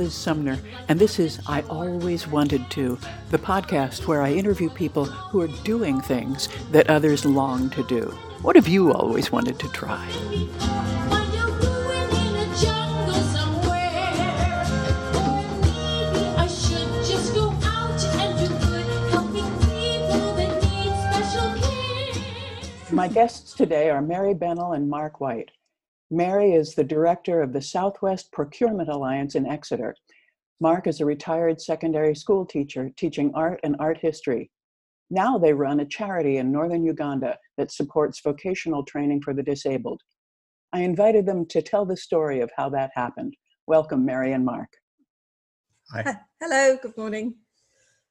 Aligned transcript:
Liz 0.00 0.14
Sumner, 0.14 0.58
and 0.88 0.98
this 0.98 1.18
is 1.18 1.42
I 1.46 1.60
Always 1.68 2.26
Wanted 2.26 2.70
to, 2.70 2.98
the 3.28 3.36
podcast 3.36 4.06
where 4.06 4.22
I 4.22 4.32
interview 4.32 4.70
people 4.70 5.04
who 5.04 5.42
are 5.42 5.62
doing 5.62 6.00
things 6.00 6.48
that 6.70 6.88
others 6.88 7.26
long 7.26 7.68
to 7.68 7.82
do. 7.86 8.04
What 8.40 8.56
have 8.56 8.66
you 8.66 8.94
always 8.94 9.30
wanted 9.30 9.58
to 9.58 9.68
try? 9.68 10.08
My 22.90 23.08
guests 23.08 23.52
today 23.52 23.90
are 23.90 24.00
Mary 24.00 24.32
Bennell 24.32 24.72
and 24.72 24.88
Mark 24.88 25.20
White. 25.20 25.50
Mary 26.10 26.54
is 26.54 26.74
the 26.74 26.82
director 26.82 27.40
of 27.40 27.52
the 27.52 27.62
Southwest 27.62 28.32
Procurement 28.32 28.88
Alliance 28.88 29.36
in 29.36 29.46
Exeter. 29.46 29.94
Mark 30.60 30.88
is 30.88 31.00
a 31.00 31.06
retired 31.06 31.60
secondary 31.60 32.16
school 32.16 32.44
teacher 32.44 32.90
teaching 32.96 33.30
art 33.34 33.60
and 33.62 33.76
art 33.78 33.96
history. 33.98 34.50
Now 35.10 35.38
they 35.38 35.52
run 35.52 35.80
a 35.80 35.84
charity 35.84 36.38
in 36.38 36.50
northern 36.50 36.84
Uganda 36.84 37.38
that 37.56 37.70
supports 37.70 38.20
vocational 38.22 38.84
training 38.84 39.22
for 39.22 39.34
the 39.34 39.42
disabled. 39.42 40.00
I 40.72 40.80
invited 40.80 41.26
them 41.26 41.46
to 41.46 41.62
tell 41.62 41.86
the 41.86 41.96
story 41.96 42.40
of 42.40 42.50
how 42.56 42.68
that 42.70 42.90
happened. 42.94 43.34
Welcome, 43.68 44.04
Mary 44.04 44.32
and 44.32 44.44
Mark. 44.44 44.68
Hi. 45.92 46.16
Hello, 46.40 46.76
good 46.82 46.96
morning. 46.96 47.34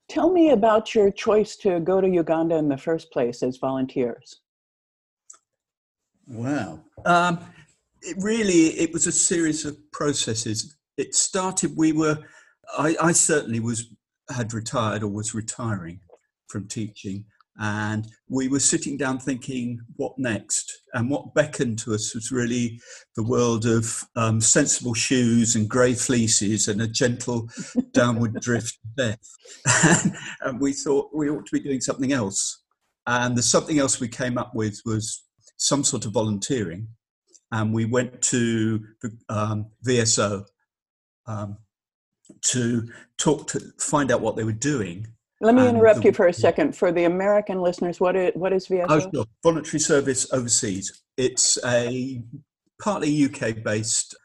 Tell 0.07 0.31
me 0.31 0.52
about 0.52 0.95
your 0.95 1.12
choice 1.12 1.57
to 1.57 1.81
go 1.81 1.99
to 2.02 2.07
Uganda 2.07 2.55
in 2.55 2.70
the 2.70 2.77
first 2.77 3.12
place 3.12 3.43
as 3.43 3.57
volunteers. 3.57 4.40
Wow. 6.27 6.79
Um, 7.05 7.40
it 8.01 8.17
really 8.19 8.79
it 8.79 8.91
was 8.93 9.07
a 9.07 9.11
series 9.11 9.65
of 9.65 9.77
processes. 9.91 10.77
It 10.97 11.15
started 11.15 11.75
we 11.75 11.91
were 11.91 12.19
I, 12.77 12.95
I, 13.01 13.11
certainly 13.13 13.59
was 13.59 13.87
had 14.29 14.53
retired 14.53 15.01
or 15.01 15.07
was 15.07 15.33
retiring 15.33 15.99
from 16.47 16.67
teaching 16.67 17.25
and 17.59 18.07
we 18.29 18.47
were 18.47 18.59
sitting 18.59 18.95
down 18.95 19.20
thinking 19.20 19.81
what 19.97 20.17
next? 20.17 20.81
And 20.93 21.09
what 21.09 21.33
beckoned 21.33 21.79
to 21.79 21.93
us 21.93 22.15
was 22.15 22.31
really 22.31 22.79
the 23.17 23.23
world 23.23 23.65
of 23.65 24.01
um, 24.15 24.39
sensible 24.39 24.93
shoes 24.93 25.55
and 25.55 25.70
grey 25.70 25.93
fleeces 25.93 26.70
and 26.70 26.81
a 26.81 26.87
gentle 26.87 27.49
downward 27.91 28.39
drift 28.39 28.77
to 28.81 29.17
death. 29.17 30.15
And 30.41 30.61
we 30.61 30.71
thought 30.71 31.09
we 31.13 31.29
ought 31.29 31.45
to 31.45 31.51
be 31.51 31.59
doing 31.59 31.81
something 31.81 32.13
else. 32.13 32.61
And 33.07 33.37
the 33.37 33.41
something 33.41 33.77
else 33.77 33.99
we 33.99 34.07
came 34.07 34.37
up 34.37 34.55
with 34.55 34.79
was 34.85 35.25
some 35.57 35.83
sort 35.83 36.05
of 36.05 36.13
volunteering 36.13 36.87
and 37.51 37.73
we 37.73 37.85
went 37.85 38.21
to 38.21 38.83
the 39.01 39.17
um, 39.29 39.67
VSO 39.85 40.45
um, 41.25 41.57
to 42.41 42.89
talk 43.17 43.47
to 43.47 43.59
find 43.79 44.11
out 44.11 44.21
what 44.21 44.35
they 44.35 44.43
were 44.43 44.51
doing. 44.51 45.07
Let 45.41 45.55
me 45.55 45.67
interrupt 45.67 46.01
the, 46.01 46.07
you 46.07 46.11
for 46.11 46.27
a 46.27 46.33
second. 46.33 46.75
For 46.75 46.91
the 46.91 47.05
American 47.05 47.61
listeners, 47.61 47.99
what 47.99 48.15
is, 48.15 48.31
what 48.35 48.51
is 48.51 48.67
VSO? 48.67 48.85
Oh, 48.89 48.99
sure. 48.99 49.25
Voluntary 49.41 49.79
Service 49.79 50.31
Overseas. 50.33 51.01
It's 51.17 51.57
a 51.65 52.21
partly 52.81 53.25
UK 53.25 53.63
based 53.63 54.15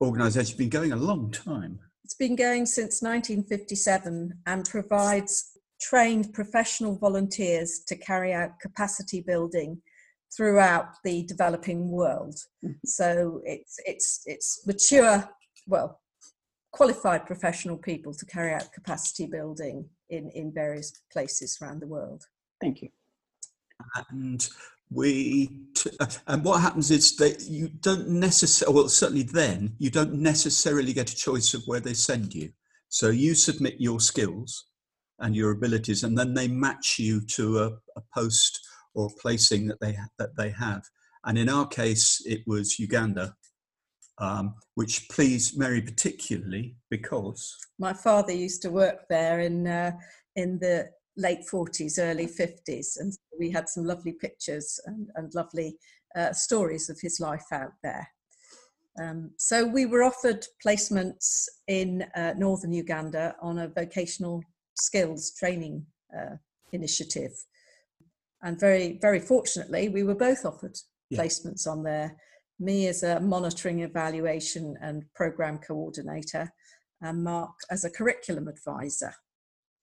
organisation. 0.00 0.50
It's 0.50 0.58
been 0.58 0.70
going 0.70 0.92
a 0.92 0.96
long 0.96 1.30
time. 1.30 1.78
It's 2.04 2.14
been 2.14 2.36
going 2.36 2.66
since 2.66 3.02
1957 3.02 4.32
and 4.46 4.64
provides 4.64 5.50
trained 5.80 6.32
professional 6.32 6.96
volunteers 6.96 7.80
to 7.86 7.96
carry 7.96 8.32
out 8.32 8.58
capacity 8.60 9.20
building 9.20 9.82
throughout 10.34 10.94
the 11.04 11.24
developing 11.24 11.90
world. 11.90 12.36
Mm-hmm. 12.64 12.72
So 12.84 13.40
it's 13.44 13.78
it's 13.84 14.22
it's 14.26 14.66
mature, 14.66 15.28
well, 15.66 16.00
qualified 16.72 17.26
professional 17.26 17.78
people 17.78 18.12
to 18.14 18.26
carry 18.26 18.52
out 18.52 18.72
capacity 18.72 19.26
building 19.26 19.88
in 20.10 20.30
in 20.30 20.52
various 20.52 20.92
places 21.12 21.58
around 21.60 21.80
the 21.80 21.86
world. 21.86 22.24
Thank 22.60 22.82
you. 22.82 22.88
And 24.10 24.48
we 24.90 25.50
t- 25.74 25.90
uh, 26.00 26.06
and 26.28 26.44
what 26.44 26.60
happens 26.60 26.90
is 26.90 27.16
that 27.16 27.42
you 27.42 27.68
don't 27.68 28.08
necessarily 28.08 28.74
well 28.74 28.88
certainly 28.88 29.24
then 29.24 29.74
you 29.78 29.90
don't 29.90 30.14
necessarily 30.14 30.92
get 30.92 31.10
a 31.10 31.16
choice 31.16 31.54
of 31.54 31.62
where 31.66 31.80
they 31.80 31.92
send 31.92 32.32
you 32.32 32.50
so 32.88 33.10
you 33.10 33.34
submit 33.34 33.74
your 33.78 33.98
skills 33.98 34.66
and 35.18 35.34
your 35.34 35.50
abilities 35.50 36.04
and 36.04 36.16
then 36.16 36.34
they 36.34 36.46
match 36.46 37.00
you 37.00 37.20
to 37.20 37.58
a, 37.58 37.66
a 37.96 38.02
post 38.14 38.60
or 38.96 39.10
placing 39.20 39.68
that 39.68 39.80
they 39.80 39.96
that 40.18 40.36
they 40.36 40.50
have. 40.50 40.82
And 41.24 41.38
in 41.38 41.48
our 41.48 41.66
case, 41.66 42.22
it 42.24 42.42
was 42.46 42.78
Uganda, 42.78 43.34
um, 44.18 44.54
which 44.74 45.08
pleased 45.08 45.58
Mary 45.58 45.82
particularly 45.82 46.76
because 46.90 47.56
my 47.78 47.92
father 47.92 48.32
used 48.32 48.62
to 48.62 48.70
work 48.70 49.06
there 49.08 49.40
in 49.40 49.66
uh, 49.66 49.92
in 50.34 50.58
the 50.58 50.88
late 51.16 51.46
40s, 51.50 51.98
early 51.98 52.26
50s, 52.26 52.98
and 52.98 53.12
we 53.38 53.50
had 53.50 53.68
some 53.68 53.84
lovely 53.84 54.12
pictures 54.12 54.78
and, 54.84 55.08
and 55.14 55.34
lovely 55.34 55.78
uh, 56.14 56.32
stories 56.32 56.90
of 56.90 56.98
his 57.00 57.20
life 57.20 57.46
out 57.52 57.72
there. 57.82 58.06
Um, 59.00 59.30
so 59.38 59.66
we 59.66 59.86
were 59.86 60.02
offered 60.02 60.46
placements 60.64 61.46
in 61.68 62.04
uh, 62.14 62.34
northern 62.36 62.72
Uganda 62.72 63.34
on 63.40 63.58
a 63.58 63.68
vocational 63.68 64.42
skills 64.74 65.32
training 65.38 65.86
uh, 66.16 66.36
initiative 66.72 67.32
and 68.42 68.58
very 68.58 68.98
very 69.00 69.20
fortunately 69.20 69.88
we 69.88 70.02
were 70.02 70.14
both 70.14 70.44
offered 70.44 70.76
yeah. 71.10 71.20
placements 71.20 71.66
on 71.66 71.82
there. 71.82 72.16
Me 72.58 72.86
as 72.86 73.02
a 73.02 73.20
monitoring 73.20 73.80
evaluation 73.80 74.76
and 74.80 75.02
program 75.14 75.58
coordinator 75.58 76.50
and 77.02 77.22
mark 77.22 77.52
as 77.70 77.84
a 77.84 77.90
curriculum 77.90 78.48
advisor. 78.48 79.12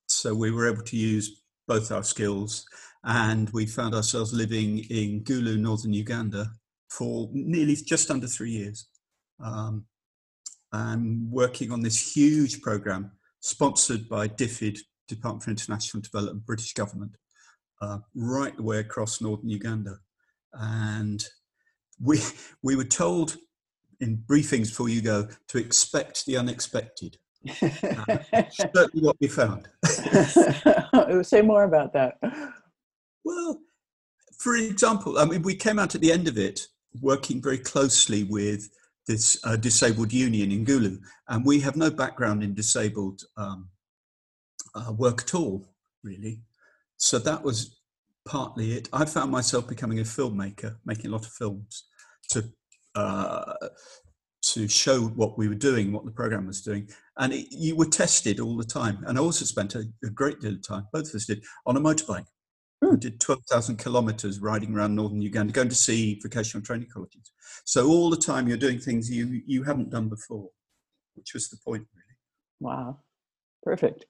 So 0.10 0.34
we 0.34 0.52
were 0.52 0.68
able 0.68 0.84
to 0.84 0.98
use 0.98 1.44
both 1.68 1.92
our 1.92 2.04
skills 2.04 2.66
and 3.04 3.50
we 3.52 3.66
found 3.66 3.94
ourselves 3.94 4.34
living 4.34 4.80
in 4.90 5.24
gulu 5.24 5.58
northern 5.58 5.94
uganda 5.94 6.48
for 6.90 7.30
nearly 7.34 7.76
just 7.76 8.10
under 8.12 8.28
three 8.28 8.52
years. 8.52 8.88
Um, 9.44 9.86
and 10.72 11.30
working 11.32 11.72
on 11.72 11.82
this 11.82 12.16
huge 12.16 12.62
program 12.62 13.12
sponsored 13.42 14.10
by 14.10 14.28
DFID, 14.28 14.80
Department 15.08 15.44
for 15.44 15.52
International 15.52 16.02
Development, 16.02 16.46
British 16.46 16.74
government, 16.74 17.12
uh, 17.84 17.98
right 18.16 18.56
the 18.56 18.64
way 18.64 18.80
across 18.80 19.22
northern 19.22 19.50
Uganda. 19.50 19.98
And 20.54 21.24
we, 22.02 22.22
we 22.64 22.76
were 22.76 22.84
told 22.84 23.38
in 24.00 24.24
briefings 24.28 24.70
before 24.70 24.90
you 24.90 25.02
go 25.02 25.28
to 25.50 25.58
expect 25.58 26.26
the 26.26 26.38
unexpected. 26.38 27.18
uh, 27.62 28.44
certainly 28.50 29.06
what 29.06 29.18
we 29.20 29.28
found. 29.28 29.68
Say 31.24 31.42
more 31.42 31.66
about 31.66 31.92
that. 31.94 32.18
Well, 33.26 33.60
for 34.38 34.56
example, 34.56 35.18
I 35.18 35.26
mean, 35.26 35.42
we 35.42 35.56
came 35.56 35.78
out 35.78 35.94
at 35.94 36.02
the 36.02 36.12
end 36.12 36.28
of 36.28 36.38
it 36.38 36.68
working 37.02 37.42
very 37.42 37.58
closely 37.58 38.24
with 38.24 38.70
this 39.08 39.38
uh, 39.44 39.58
disabled 39.58 40.14
union 40.14 40.52
in 40.52 40.66
Gulu, 40.66 40.98
and 41.28 41.46
we 41.46 41.60
have 41.60 41.76
no 41.76 41.92
background 41.92 42.44
in 42.44 42.54
disabled 42.54 43.24
um, 43.36 43.70
uh, 44.76 44.94
work 44.94 45.24
at 45.24 45.36
all, 45.36 45.66
really 46.04 46.42
so 47.04 47.20
that 47.20 47.44
was 47.44 47.78
partly 48.26 48.74
it. 48.74 48.88
I 48.94 49.06
found 49.06 49.32
myself 49.32 49.68
becoming 49.68 50.00
a 50.00 50.04
filmmaker, 50.04 50.78
making 50.86 51.08
a 51.08 51.14
lot 51.14 51.26
of 51.26 51.34
films 51.34 51.84
to 52.30 52.46
uh, 52.96 53.54
to 54.54 54.68
show 54.68 55.02
what 55.02 55.38
we 55.38 55.48
were 55.48 55.56
doing, 55.56 55.92
what 55.92 56.06
the 56.06 56.12
program 56.12 56.48
was 56.48 56.62
doing, 56.62 56.88
and 57.18 57.34
it, 57.34 57.48
you 57.52 57.76
were 57.76 57.86
tested 57.86 58.40
all 58.40 58.56
the 58.56 58.64
time. 58.64 59.04
And 59.06 59.18
I 59.18 59.22
also 59.22 59.46
spent 59.46 59.76
a, 59.76 59.84
a 60.04 60.10
great 60.10 60.40
deal 60.40 60.54
of 60.54 60.66
time, 60.66 60.88
both 60.94 61.10
of 61.10 61.16
us 61.16 61.26
did, 61.26 61.44
on 61.66 61.76
a 61.76 61.82
motorbike. 61.82 62.26
Mm. 62.84 62.94
I 62.94 62.96
did 62.96 63.20
twelve 63.20 63.44
thousand 63.50 63.78
kilometres 63.78 64.40
riding 64.40 64.74
around 64.74 64.96
northern 64.96 65.22
Uganda, 65.22 65.52
going 65.52 65.70
to 65.70 65.76
see 65.76 66.20
vocational 66.24 66.64
training 66.64 66.88
colleges. 66.94 67.32
So 67.66 67.90
all 67.90 68.10
the 68.10 68.18
time 68.18 68.48
you're 68.48 68.58
doing 68.58 68.80
things 68.80 69.12
you 69.12 69.42
you 69.46 69.64
haven't 69.64 69.90
done 69.90 70.08
before, 70.08 70.50
which 71.16 71.34
was 71.34 71.50
the 71.50 71.58
point, 71.66 71.86
really. 71.94 72.18
Wow, 72.62 73.00
perfect. 73.62 74.06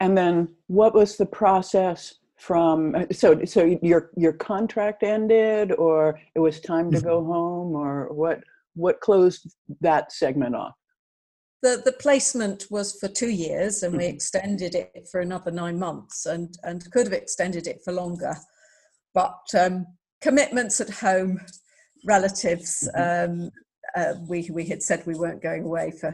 And 0.00 0.18
then, 0.18 0.56
what 0.66 0.94
was 0.94 1.16
the 1.16 1.26
process 1.26 2.14
from 2.42 2.96
so 3.12 3.44
so 3.44 3.78
your 3.82 4.10
your 4.16 4.32
contract 4.32 5.04
ended 5.04 5.70
or 5.78 6.18
it 6.34 6.40
was 6.40 6.58
time 6.58 6.90
to 6.90 7.00
go 7.00 7.20
mm-hmm. 7.20 7.32
home 7.32 7.76
or 7.76 8.12
what 8.12 8.40
what 8.74 9.00
closed 9.00 9.54
that 9.80 10.10
segment 10.10 10.56
off 10.56 10.74
the 11.62 11.80
the 11.84 11.92
placement 11.92 12.66
was 12.68 12.98
for 12.98 13.06
two 13.06 13.30
years 13.30 13.84
and 13.84 13.96
we 13.96 14.02
mm-hmm. 14.02 14.14
extended 14.14 14.74
it 14.74 15.06
for 15.08 15.20
another 15.20 15.52
nine 15.52 15.78
months 15.78 16.26
and 16.26 16.58
and 16.64 16.90
could 16.90 17.06
have 17.06 17.12
extended 17.12 17.68
it 17.68 17.80
for 17.84 17.92
longer 17.92 18.34
but 19.14 19.38
um, 19.56 19.86
commitments 20.20 20.80
at 20.80 20.90
home 20.90 21.40
relatives 22.04 22.88
mm-hmm. 22.96 23.44
um, 23.44 23.50
uh, 23.94 24.14
we 24.26 24.50
we 24.52 24.64
had 24.64 24.82
said 24.82 25.06
we 25.06 25.14
weren't 25.14 25.42
going 25.42 25.62
away 25.62 25.92
for 25.92 26.10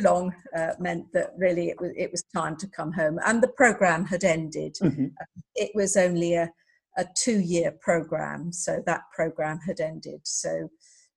long 0.00 0.34
uh, 0.56 0.72
meant 0.78 1.12
that 1.12 1.32
really 1.36 1.68
it 1.68 1.80
was 1.80 1.92
it 1.96 2.10
was 2.10 2.22
time 2.34 2.56
to 2.56 2.68
come 2.68 2.92
home, 2.92 3.18
and 3.26 3.42
the 3.42 3.48
program 3.48 4.04
had 4.04 4.24
ended. 4.24 4.76
Mm-hmm. 4.82 5.06
it 5.54 5.70
was 5.74 5.96
only 5.96 6.34
a 6.34 6.50
a 6.98 7.04
two 7.14 7.40
year 7.40 7.72
program, 7.80 8.52
so 8.52 8.82
that 8.86 9.02
program 9.14 9.58
had 9.66 9.80
ended. 9.80 10.20
So 10.24 10.68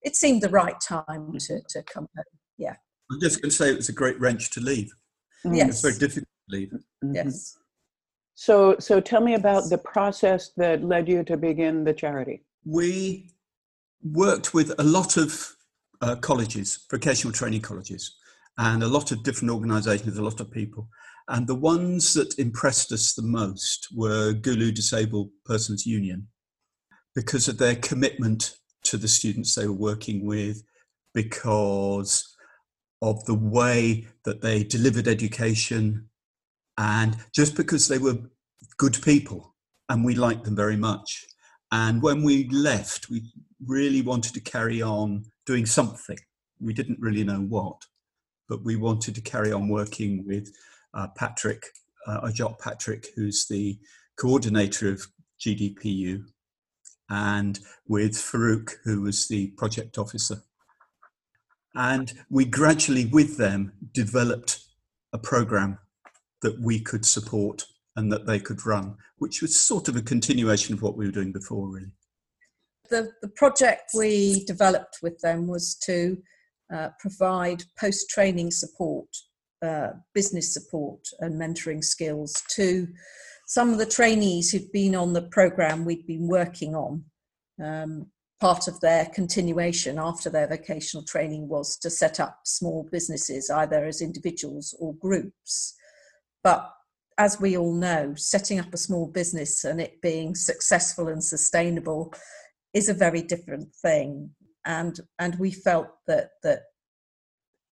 it 0.02 0.16
seemed 0.16 0.42
the 0.42 0.50
right 0.50 0.80
time 0.82 1.38
to 1.40 1.62
to 1.70 1.84
come 1.84 2.08
home. 2.16 2.26
Yeah. 2.58 2.76
I'm 3.12 3.20
just 3.20 3.42
going 3.42 3.50
to 3.50 3.56
say 3.56 3.72
it 3.72 3.78
was 3.78 3.90
a 3.90 3.94
great 3.94 4.20
wrench 4.20 4.52
to 4.52 4.60
leave. 4.60 4.92
Mm. 5.46 5.58
Yes. 5.58 5.70
It's 5.70 5.82
very 5.82 5.98
difficult 5.98 6.28
to 6.50 6.56
leave. 6.56 6.72
Mhm. 7.04 7.16
Yes. 7.16 7.58
So, 8.36 8.78
so 8.80 9.02
tell 9.02 9.20
me 9.20 9.34
about 9.34 9.70
the 9.70 9.78
process 9.78 10.52
that 10.56 10.82
led 10.84 11.10
you 11.10 11.24
to 11.26 11.36
begin 11.36 11.84
the 11.84 11.94
charity. 11.94 12.44
We 12.64 13.32
worked 14.02 14.54
with 14.54 14.74
a 14.80 14.84
lot 14.84 15.18
of 15.18 15.56
uh, 16.02 16.16
colleges, 16.16 16.86
vocational 16.90 17.34
training 17.34 17.62
colleges, 17.62 18.16
and 18.60 18.84
a 18.84 18.88
lot 18.88 19.12
of 19.12 19.24
different 19.24 19.52
organisations, 19.52 20.18
a 20.18 20.22
lot 20.22 20.40
of 20.40 20.52
people. 20.52 20.90
And 21.30 21.48
the 21.48 21.56
ones 21.56 22.14
that 22.14 22.38
impressed 22.38 22.92
us 22.92 23.14
the 23.14 23.24
most 23.24 23.88
were 23.96 24.34
Gulu 24.34 24.74
Disabled 24.76 25.30
Persons 25.46 25.86
Union 25.86 26.28
because 27.16 27.48
of 27.48 27.58
their 27.58 27.76
commitment 27.76 28.58
to 28.84 28.98
the 28.98 29.08
students 29.08 29.56
they 29.56 29.66
were 29.66 29.74
working 29.74 30.26
with, 30.26 30.62
because 31.14 32.36
of 33.02 33.24
the 33.26 33.36
way 33.36 34.08
that 34.26 34.42
they 34.42 34.64
delivered 34.64 35.08
education, 35.08 36.10
and 36.78 37.16
just 37.34 37.56
because 37.56 37.88
they 37.88 37.98
were 37.98 38.18
good 38.78 39.02
people 39.02 39.56
and 39.88 40.04
we 40.04 40.16
liked 40.16 40.44
them 40.44 40.56
very 40.56 40.78
much. 40.78 41.26
And 41.72 42.02
when 42.02 42.24
we 42.24 42.50
left, 42.50 43.10
we 43.10 43.32
really 43.66 44.02
wanted 44.02 44.34
to 44.34 44.42
carry 44.42 44.82
on 44.82 45.26
doing 45.46 45.66
something. 45.66 46.18
We 46.60 46.74
didn't 46.74 47.00
really 47.00 47.24
know 47.24 47.42
what, 47.42 47.86
but 48.50 48.66
we 48.66 48.76
wanted 48.76 49.16
to 49.16 49.22
carry 49.22 49.52
on 49.52 49.70
working 49.70 50.26
with 50.28 50.52
uh, 50.94 51.08
Patrick, 51.16 51.64
uh, 52.08 52.30
Patrick, 52.60 53.08
who's 53.16 53.48
the 53.48 53.78
coordinator 54.18 54.90
of 54.90 55.06
GDPU, 55.40 56.24
and 57.10 57.60
with 57.88 58.14
Farouk, 58.14 58.72
who 58.84 59.02
was 59.02 59.28
the 59.28 59.48
project 59.52 59.98
officer. 59.98 60.42
And 61.76 62.12
we 62.30 62.46
gradually, 62.46 63.06
with 63.06 63.38
them, 63.38 63.74
developed 63.94 64.64
a 65.14 65.20
program 65.20 65.78
that 66.42 66.60
we 66.60 66.80
could 66.80 67.06
support 67.06 67.66
and 67.96 68.12
that 68.12 68.26
they 68.26 68.40
could 68.40 68.66
run, 68.66 68.96
which 69.18 69.42
was 69.42 69.56
sort 69.56 69.88
of 69.88 69.96
a 69.96 70.02
continuation 70.02 70.74
of 70.74 70.82
what 70.82 70.98
we 70.98 71.06
were 71.06 71.12
doing 71.12 71.32
before, 71.32 71.68
really. 71.68 71.92
The, 72.90 73.12
the 73.22 73.28
project 73.28 73.92
we 73.96 74.44
developed 74.46 75.00
with 75.04 75.20
them 75.20 75.48
was 75.48 75.76
to 75.84 76.18
uh, 76.74 76.90
provide 77.00 77.64
post 77.80 78.10
training 78.10 78.52
support, 78.52 79.08
uh, 79.62 79.90
business 80.14 80.54
support, 80.54 81.00
and 81.20 81.40
mentoring 81.40 81.84
skills 81.84 82.44
to 82.50 82.88
some 83.48 83.72
of 83.72 83.80
the 83.80 83.86
trainees 83.86 84.52
who've 84.52 84.72
been 84.72 84.96
on 84.96 85.14
the 85.14 85.24
program 85.24 85.84
we've 85.84 86.06
been 86.06 86.28
working 86.28 86.76
on. 86.76 87.04
Um, 87.62 88.08
part 88.40 88.68
of 88.68 88.80
their 88.80 89.06
continuation 89.08 90.00
after 90.00 90.30
their 90.30 90.48
vocational 90.48 91.04
training 91.04 91.48
was 91.48 91.78
to 91.78 91.90
set 91.90 92.20
up 92.20 92.40
small 92.46 92.88
businesses, 92.92 93.50
either 93.50 93.86
as 93.86 94.02
individuals 94.02 94.74
or 94.80 94.94
groups. 94.96 95.76
But 96.44 96.72
as 97.18 97.42
we 97.42 97.58
all 97.58 97.74
know, 97.74 98.14
setting 98.16 98.60
up 98.60 98.74
a 98.74 98.78
small 98.78 99.08
business 99.08 99.66
and 99.66 99.82
it 99.82 100.02
being 100.02 100.36
successful 100.36 101.10
and 101.10 101.22
sustainable 101.22 102.14
is 102.74 102.88
a 102.88 102.94
very 102.94 103.22
different 103.22 103.74
thing. 103.82 104.30
And 104.66 105.00
and 105.18 105.40
we 105.40 105.52
felt 105.52 105.88
that 106.08 106.32
that 106.44 106.64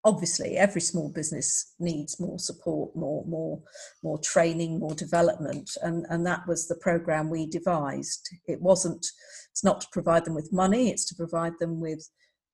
obviously 0.04 0.56
every 0.58 0.80
small 0.80 1.10
business 1.10 1.74
needs 1.80 2.20
more 2.20 2.40
support, 2.40 2.96
more 2.96 3.26
more 3.26 3.62
more 4.04 4.20
training, 4.20 4.80
more 4.80 4.96
development, 4.96 5.70
and 5.82 6.06
and 6.10 6.26
that 6.26 6.48
was 6.48 6.68
the 6.68 6.78
program 6.78 7.30
we 7.30 7.46
devised. 7.48 8.30
It 8.48 8.62
wasn't 8.62 9.06
it's 9.52 9.64
not 9.64 9.82
to 9.82 9.88
provide 9.92 10.26
them 10.26 10.36
with 10.36 10.54
money; 10.54 10.90
it's 10.90 11.06
to 11.10 11.16
provide 11.16 11.54
them 11.60 11.80
with 11.80 12.10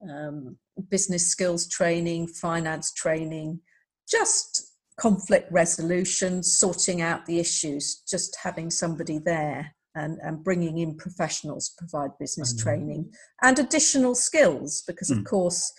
um, 0.09 0.57
business 0.89 1.27
skills 1.27 1.67
training, 1.67 2.27
finance 2.27 2.91
training, 2.93 3.59
just 4.09 4.73
conflict 4.99 5.51
resolution, 5.51 6.43
sorting 6.43 7.01
out 7.01 7.25
the 7.25 7.39
issues, 7.39 8.03
just 8.07 8.37
having 8.43 8.69
somebody 8.69 9.19
there 9.19 9.73
and, 9.95 10.19
and 10.21 10.43
bringing 10.43 10.77
in 10.79 10.95
professionals 10.95 11.69
to 11.69 11.75
provide 11.85 12.17
business 12.19 12.53
Mhm. 12.53 12.59
training 12.63 13.13
and 13.41 13.59
additional 13.59 14.15
skills 14.15 14.83
because, 14.87 15.09
of 15.11 15.19
Mm. 15.19 15.25
course, 15.25 15.71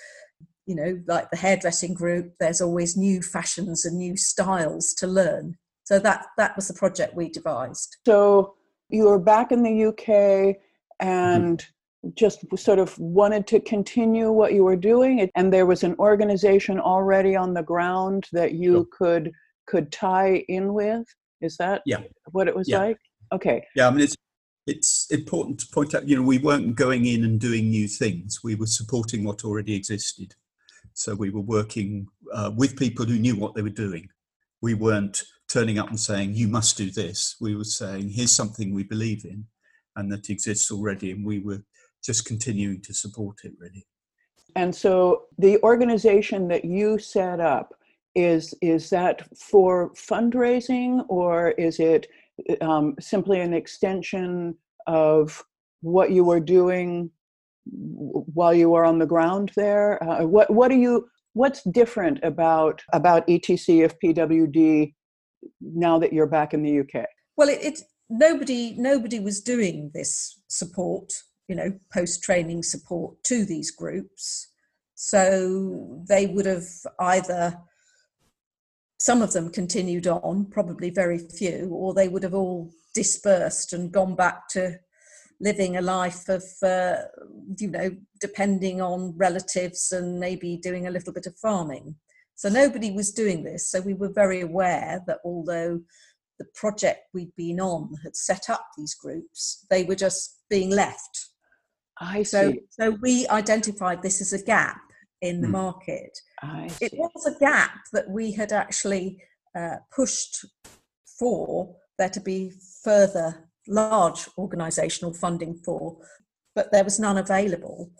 you 0.66 0.74
know, 0.74 1.02
like 1.06 1.30
the 1.30 1.36
hairdressing 1.36 1.94
group, 1.94 2.34
there's 2.40 2.60
always 2.60 2.96
new 2.96 3.20
fashions 3.22 3.84
and 3.84 3.98
new 3.98 4.16
styles 4.16 4.94
to 4.94 5.06
learn. 5.06 5.56
So 5.84 5.98
that 5.98 6.26
that 6.38 6.56
was 6.56 6.68
the 6.68 6.74
project 6.74 7.14
we 7.14 7.28
devised. 7.28 7.96
So 8.06 8.54
you 8.88 9.04
were 9.04 9.18
back 9.18 9.52
in 9.52 9.62
the 9.62 9.72
UK 9.88 10.58
and 11.00 11.64
just 12.14 12.44
sort 12.58 12.78
of 12.78 12.98
wanted 12.98 13.46
to 13.48 13.60
continue 13.60 14.30
what 14.30 14.52
you 14.54 14.62
were 14.64 14.76
doing, 14.76 15.30
and 15.34 15.52
there 15.52 15.66
was 15.66 15.82
an 15.82 15.94
organization 15.98 16.78
already 16.78 17.34
on 17.36 17.54
the 17.54 17.62
ground 17.62 18.26
that 18.32 18.52
you 18.52 18.72
Sure. 18.72 18.86
could 18.98 19.32
could 19.66 19.90
tie 19.90 20.44
in 20.48 20.74
with. 20.74 21.06
Is 21.40 21.56
that 21.56 21.80
Yeah. 21.86 22.02
what 22.32 22.48
it 22.48 22.54
was 22.54 22.68
Yeah. 22.68 22.78
like? 22.80 22.98
Okay. 23.34 23.66
Yeah, 23.74 23.88
I 23.88 23.90
mean, 23.90 24.00
it's 24.00 24.16
it's 24.66 25.10
important 25.10 25.60
to 25.60 25.66
point 25.72 25.94
out. 25.94 26.08
You 26.08 26.16
know, 26.16 26.22
we 26.22 26.38
weren't 26.38 26.74
going 26.74 27.04
in 27.06 27.24
and 27.24 27.38
doing 27.38 27.68
new 27.68 27.88
things. 27.88 28.40
We 28.42 28.54
were 28.54 28.66
supporting 28.66 29.24
what 29.24 29.44
already 29.44 29.74
existed. 29.74 30.34
So 30.94 31.14
we 31.14 31.30
were 31.30 31.40
working 31.40 32.06
uh, 32.32 32.52
with 32.56 32.78
people 32.78 33.04
who 33.04 33.18
knew 33.18 33.36
what 33.36 33.54
they 33.54 33.62
were 33.62 33.68
doing. 33.68 34.08
We 34.62 34.74
weren't 34.74 35.22
turning 35.48 35.78
up 35.78 35.88
and 35.88 36.00
saying, 36.00 36.34
"You 36.34 36.48
must 36.48 36.76
do 36.76 36.90
this." 36.90 37.36
We 37.40 37.56
were 37.56 37.64
saying, 37.64 38.10
"Here's 38.10 38.32
something 38.32 38.72
we 38.72 38.84
believe 38.84 39.24
in, 39.24 39.46
and 39.96 40.10
that 40.12 40.30
exists 40.30 40.70
already," 40.70 41.10
and 41.10 41.26
we 41.26 41.40
were 41.40 41.62
just 42.04 42.24
continuing 42.24 42.80
to 42.82 42.94
support 42.94 43.38
it. 43.44 43.52
Really. 43.58 43.86
And 44.56 44.74
so 44.74 45.24
the 45.36 45.60
organization 45.62 46.48
that 46.48 46.64
you 46.64 46.98
set 46.98 47.40
up 47.40 47.74
is 48.14 48.54
is 48.62 48.90
that 48.90 49.26
for 49.36 49.90
fundraising 49.94 51.04
or 51.08 51.50
is 51.52 51.80
it 51.80 52.06
um, 52.60 52.94
simply 53.00 53.40
an 53.40 53.54
extension 53.54 54.56
of 54.86 55.42
what 55.80 56.10
you 56.10 56.24
were 56.24 56.40
doing 56.40 57.10
while 57.66 58.54
you 58.54 58.70
were 58.70 58.84
on 58.84 58.98
the 58.98 59.06
ground 59.06 59.52
there? 59.56 60.02
Uh, 60.02 60.24
what 60.24 60.50
what 60.50 60.68
do 60.68 60.76
you 60.76 61.08
what's 61.32 61.62
different 61.64 62.18
about 62.22 62.82
about 62.92 63.26
ETC 63.26 63.84
of 63.84 63.98
PWD 63.98 64.94
now 65.60 65.98
that 65.98 66.12
you're 66.12 66.26
back 66.26 66.54
in 66.54 66.62
the 66.62 66.80
UK? 66.80 67.06
Well, 67.36 67.48
it, 67.48 67.62
it 67.62 67.80
nobody 68.08 68.74
nobody 68.78 69.20
was 69.20 69.40
doing 69.40 69.90
this 69.94 70.40
support, 70.48 71.12
you 71.48 71.56
know, 71.56 71.78
post 71.92 72.22
training 72.22 72.62
support 72.62 73.22
to 73.24 73.44
these 73.44 73.70
groups. 73.70 74.50
So 74.94 76.02
they 76.08 76.26
would 76.26 76.46
have 76.46 76.66
either 77.00 77.58
some 79.04 79.20
of 79.20 79.34
them 79.34 79.50
continued 79.50 80.06
on, 80.06 80.46
probably 80.46 80.88
very 80.88 81.18
few, 81.18 81.68
or 81.70 81.92
they 81.92 82.08
would 82.08 82.22
have 82.22 82.32
all 82.32 82.70
dispersed 82.94 83.74
and 83.74 83.92
gone 83.92 84.14
back 84.14 84.48
to 84.48 84.78
living 85.38 85.76
a 85.76 85.82
life 85.82 86.26
of, 86.30 86.42
uh, 86.62 86.96
you 87.58 87.68
know, 87.68 87.94
depending 88.18 88.80
on 88.80 89.12
relatives 89.18 89.92
and 89.92 90.18
maybe 90.18 90.56
doing 90.56 90.86
a 90.86 90.90
little 90.90 91.12
bit 91.12 91.26
of 91.26 91.36
farming. 91.36 91.96
So 92.36 92.48
nobody 92.48 92.92
was 92.92 93.12
doing 93.12 93.44
this. 93.44 93.70
So 93.70 93.82
we 93.82 93.92
were 93.92 94.08
very 94.08 94.40
aware 94.40 95.02
that 95.06 95.18
although 95.22 95.82
the 96.38 96.46
project 96.54 97.00
we'd 97.12 97.36
been 97.36 97.60
on 97.60 97.90
had 98.04 98.16
set 98.16 98.48
up 98.48 98.66
these 98.78 98.94
groups, 98.94 99.66
they 99.68 99.84
were 99.84 99.96
just 99.96 100.40
being 100.48 100.70
left. 100.70 101.26
I 102.00 102.22
So, 102.22 102.52
see. 102.52 102.60
so 102.70 102.96
we 103.02 103.28
identified 103.28 104.00
this 104.02 104.22
as 104.22 104.32
a 104.32 104.42
gap 104.42 104.80
in 105.24 105.40
the 105.40 105.48
Mm. 105.48 105.52
market. 105.52 106.18
It 106.80 106.92
was 106.94 107.26
a 107.26 107.38
gap 107.38 107.74
that 107.92 108.08
we 108.10 108.32
had 108.32 108.52
actually 108.52 109.22
uh, 109.56 109.76
pushed 109.90 110.44
for 111.18 111.76
there 111.98 112.10
to 112.10 112.20
be 112.20 112.52
further 112.82 113.48
large 113.66 114.26
organisational 114.36 115.16
funding 115.16 115.54
for, 115.64 115.96
but 116.54 116.70
there 116.70 116.84
was 116.84 116.98
none 116.98 117.18
available. 117.18 117.90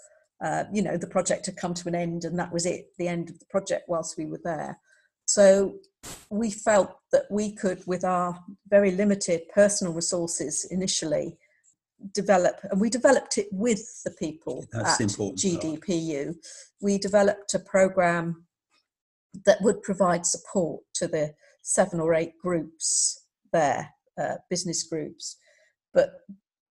Uh, 0.44 0.64
you 0.72 0.82
know, 0.82 0.96
the 0.96 1.06
project 1.16 1.46
had 1.46 1.56
come 1.56 1.74
to 1.74 1.88
an 1.88 1.94
end, 1.94 2.24
and 2.24 2.38
that 2.38 2.52
was 2.52 2.66
it, 2.66 2.86
the 2.98 3.08
end 3.08 3.30
of 3.30 3.38
the 3.38 3.46
project 3.46 3.88
whilst 3.88 4.18
we 4.18 4.26
were 4.26 4.40
there. 4.44 4.78
So 5.26 5.46
we 6.28 6.50
felt 6.50 6.90
that 7.12 7.26
we 7.30 7.52
could, 7.52 7.80
with 7.86 8.04
our 8.04 8.38
very 8.68 8.90
limited 8.90 9.40
personal 9.54 9.94
resources 9.94 10.66
initially, 10.70 11.38
develop, 12.12 12.60
and 12.70 12.80
we 12.80 12.90
developed 12.90 13.38
it 13.38 13.48
with 13.50 14.02
the 14.04 14.10
people 14.10 14.66
That's 14.72 15.00
at 15.00 15.16
part. 15.16 15.36
GDPU. 15.36 16.34
We 16.80 16.98
developed 16.98 17.54
a 17.54 17.58
program 17.58 18.46
that 19.46 19.62
would 19.62 19.82
provide 19.82 20.26
support 20.26 20.82
to 20.94 21.08
the 21.08 21.34
seven 21.62 22.00
or 22.00 22.14
eight 22.14 22.38
groups 22.40 23.24
there, 23.52 23.90
uh, 24.20 24.36
business 24.50 24.82
groups. 24.84 25.36
But 25.92 26.20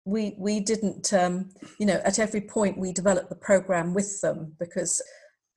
we 0.04 0.34
we 0.38 0.60
didn't, 0.60 1.12
um, 1.12 1.50
you 1.78 1.86
know, 1.86 2.00
at 2.04 2.18
every 2.18 2.40
point 2.40 2.78
we 2.78 2.92
developed 2.92 3.28
the 3.28 3.36
program 3.36 3.94
with 3.94 4.20
them 4.20 4.54
because, 4.58 5.02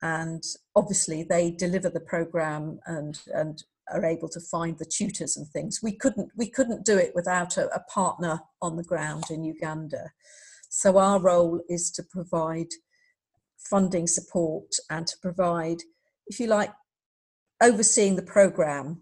and 0.02 0.42
obviously 0.74 1.22
they 1.22 1.50
deliver 1.50 1.90
the 1.90 2.00
program 2.00 2.78
and 2.86 3.20
and 3.32 3.62
are 3.92 4.04
able 4.04 4.28
to 4.28 4.40
find 4.40 4.78
the 4.78 4.84
tutors 4.84 5.36
and 5.36 5.46
things. 5.48 5.80
We 5.82 5.96
couldn't 5.96 6.30
we 6.36 6.50
couldn't 6.50 6.84
do 6.84 6.96
it 6.98 7.12
without 7.14 7.56
a, 7.56 7.68
a 7.74 7.80
partner 7.92 8.40
on 8.60 8.76
the 8.76 8.84
ground 8.84 9.24
in 9.30 9.44
Uganda. 9.44 10.10
So 10.68 10.98
our 10.98 11.20
role 11.20 11.60
is 11.68 11.90
to 11.92 12.02
provide 12.02 12.68
funding 13.58 14.06
support 14.06 14.74
and 14.90 15.06
to 15.06 15.16
provide 15.22 15.78
if 16.26 16.40
you 16.40 16.46
like, 16.46 16.70
overseeing 17.62 18.16
the 18.16 18.22
program. 18.22 19.00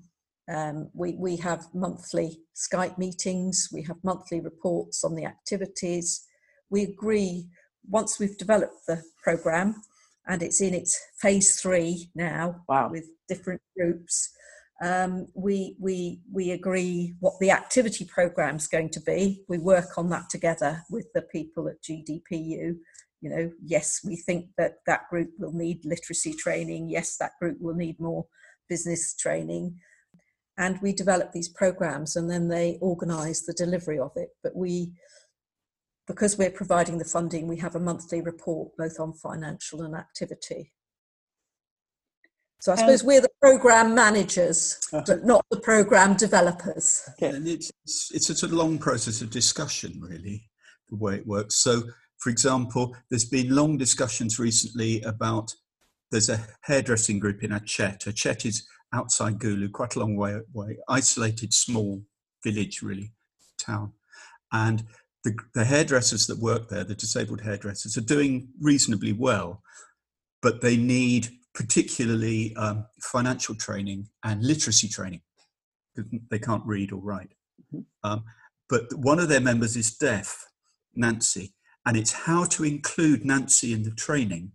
Um, 0.48 0.90
we, 0.92 1.16
we 1.18 1.36
have 1.36 1.66
monthly 1.72 2.40
Skype 2.54 2.98
meetings, 2.98 3.68
we 3.72 3.82
have 3.82 3.96
monthly 4.04 4.40
reports 4.40 5.02
on 5.02 5.14
the 5.14 5.24
activities. 5.24 6.24
We 6.70 6.82
agree 6.82 7.48
once 7.88 8.18
we've 8.18 8.36
developed 8.36 8.86
the 8.86 9.02
program 9.22 9.74
and 10.26 10.42
it's 10.42 10.60
in 10.60 10.74
its 10.74 11.00
phase 11.20 11.60
three 11.60 12.10
now 12.14 12.62
wow. 12.68 12.90
with 12.90 13.06
different 13.28 13.62
groups. 13.76 14.30
Um, 14.82 15.28
we 15.34 15.76
we 15.78 16.20
we 16.32 16.50
agree 16.50 17.14
what 17.20 17.34
the 17.40 17.52
activity 17.52 18.04
program 18.04 18.56
is 18.56 18.66
going 18.66 18.90
to 18.90 19.00
be. 19.00 19.42
We 19.48 19.58
work 19.58 19.96
on 19.96 20.10
that 20.10 20.28
together 20.30 20.82
with 20.90 21.06
the 21.14 21.22
people 21.22 21.68
at 21.68 21.82
GDPU. 21.82 22.76
You 23.20 23.30
know, 23.30 23.50
yes, 23.64 24.00
we 24.04 24.16
think 24.16 24.46
that 24.58 24.78
that 24.86 25.08
group 25.08 25.30
will 25.38 25.52
need 25.52 25.84
literacy 25.84 26.34
training. 26.34 26.90
Yes, 26.90 27.16
that 27.18 27.32
group 27.40 27.58
will 27.60 27.74
need 27.74 28.00
more 28.00 28.26
business 28.68 29.14
training. 29.14 29.78
And 30.58 30.80
we 30.82 30.92
develop 30.92 31.32
these 31.32 31.48
programs, 31.48 32.16
and 32.16 32.30
then 32.30 32.48
they 32.48 32.78
organise 32.80 33.46
the 33.46 33.54
delivery 33.54 33.98
of 33.98 34.12
it. 34.16 34.30
But 34.42 34.54
we 34.56 34.92
because 36.06 36.36
we're 36.36 36.50
providing 36.50 36.98
the 36.98 37.04
funding, 37.04 37.48
we 37.48 37.58
have 37.58 37.74
a 37.74 37.80
monthly 37.80 38.20
report 38.20 38.72
both 38.76 39.00
on 39.00 39.14
financial 39.14 39.82
and 39.82 39.94
activity. 39.94 40.73
So 42.60 42.72
I 42.72 42.74
um, 42.74 42.78
suppose 42.78 43.04
we're 43.04 43.20
the 43.20 43.28
program 43.42 43.94
managers, 43.94 44.78
but 44.90 45.24
not 45.24 45.44
the 45.50 45.60
program 45.60 46.16
developers. 46.16 47.08
Okay. 47.12 47.34
And 47.34 47.46
it's, 47.46 47.70
it's 47.84 48.30
a 48.30 48.34
sort 48.34 48.52
of 48.52 48.58
long 48.58 48.78
process 48.78 49.20
of 49.20 49.30
discussion, 49.30 50.00
really, 50.00 50.48
the 50.88 50.96
way 50.96 51.16
it 51.16 51.26
works. 51.26 51.56
So, 51.56 51.82
for 52.18 52.30
example, 52.30 52.96
there's 53.10 53.26
been 53.26 53.54
long 53.54 53.76
discussions 53.76 54.38
recently 54.38 55.02
about 55.02 55.54
there's 56.10 56.30
a 56.30 56.40
hairdressing 56.62 57.18
group 57.18 57.42
in 57.42 57.50
Achet. 57.50 58.06
Achet 58.06 58.46
is 58.46 58.66
outside 58.94 59.38
Gulu, 59.38 59.72
quite 59.72 59.96
a 59.96 59.98
long 59.98 60.16
way 60.16 60.38
away, 60.54 60.78
isolated, 60.88 61.52
small 61.52 62.02
village, 62.42 62.82
really, 62.82 63.12
town. 63.58 63.92
And 64.52 64.84
the, 65.24 65.36
the 65.54 65.64
hairdressers 65.64 66.26
that 66.28 66.38
work 66.38 66.68
there, 66.68 66.84
the 66.84 66.94
disabled 66.94 67.40
hairdressers, 67.40 67.96
are 67.96 68.02
doing 68.02 68.48
reasonably 68.60 69.12
well, 69.12 69.62
but 70.40 70.60
they 70.60 70.76
need 70.76 71.28
particularly 71.54 72.54
um, 72.56 72.86
financial 73.00 73.54
training 73.54 74.08
and 74.24 74.42
literacy 74.42 74.88
training. 74.88 75.22
They 76.30 76.38
can't 76.38 76.64
read 76.66 76.92
or 76.92 77.00
write. 77.00 77.34
Mm-hmm. 77.72 78.10
Um, 78.10 78.24
but 78.68 78.82
one 78.94 79.18
of 79.18 79.28
their 79.28 79.40
members 79.40 79.76
is 79.76 79.94
deaf, 79.94 80.44
Nancy, 80.94 81.54
and 81.86 81.96
it's 81.96 82.12
how 82.12 82.44
to 82.44 82.64
include 82.64 83.24
Nancy 83.24 83.72
in 83.72 83.82
the 83.82 83.92
training 83.92 84.52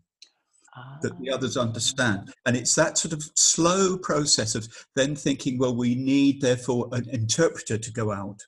that 1.01 1.19
the 1.19 1.29
others 1.29 1.57
ah. 1.57 1.61
understand. 1.61 2.33
And 2.45 2.55
it's 2.55 2.75
that 2.75 2.97
sort 2.97 3.13
of 3.13 3.23
slow 3.35 3.97
process 3.97 4.55
of 4.55 4.67
then 4.95 5.15
thinking, 5.15 5.57
well, 5.57 5.75
we 5.75 5.95
need 5.95 6.41
therefore 6.41 6.87
an 6.93 7.09
interpreter 7.09 7.77
to 7.77 7.91
go 7.91 8.11
out 8.11 8.41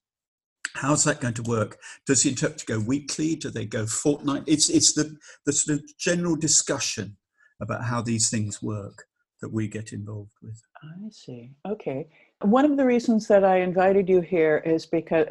How's 0.73 1.03
that 1.03 1.19
going 1.19 1.33
to 1.35 1.43
work? 1.43 1.77
Does 2.05 2.23
the 2.23 2.29
interpreter 2.29 2.65
go 2.65 2.79
weekly? 2.79 3.35
Do 3.35 3.49
they 3.49 3.65
go 3.65 3.85
fortnight? 3.85 4.43
It's 4.47 4.69
it's 4.69 4.93
the 4.93 5.15
the 5.45 5.53
sort 5.53 5.79
of 5.79 5.97
general 5.97 6.35
discussion 6.35 7.17
about 7.61 7.83
how 7.83 8.01
these 8.01 8.29
things 8.29 8.61
work 8.61 9.05
that 9.41 9.51
we 9.51 9.67
get 9.67 9.91
involved 9.93 10.33
with. 10.41 10.61
I 10.83 11.09
see. 11.09 11.51
Okay. 11.67 12.07
One 12.41 12.65
of 12.65 12.77
the 12.77 12.85
reasons 12.85 13.27
that 13.27 13.43
I 13.43 13.57
invited 13.57 14.07
you 14.07 14.21
here 14.21 14.61
is 14.65 14.85
because 14.85 15.27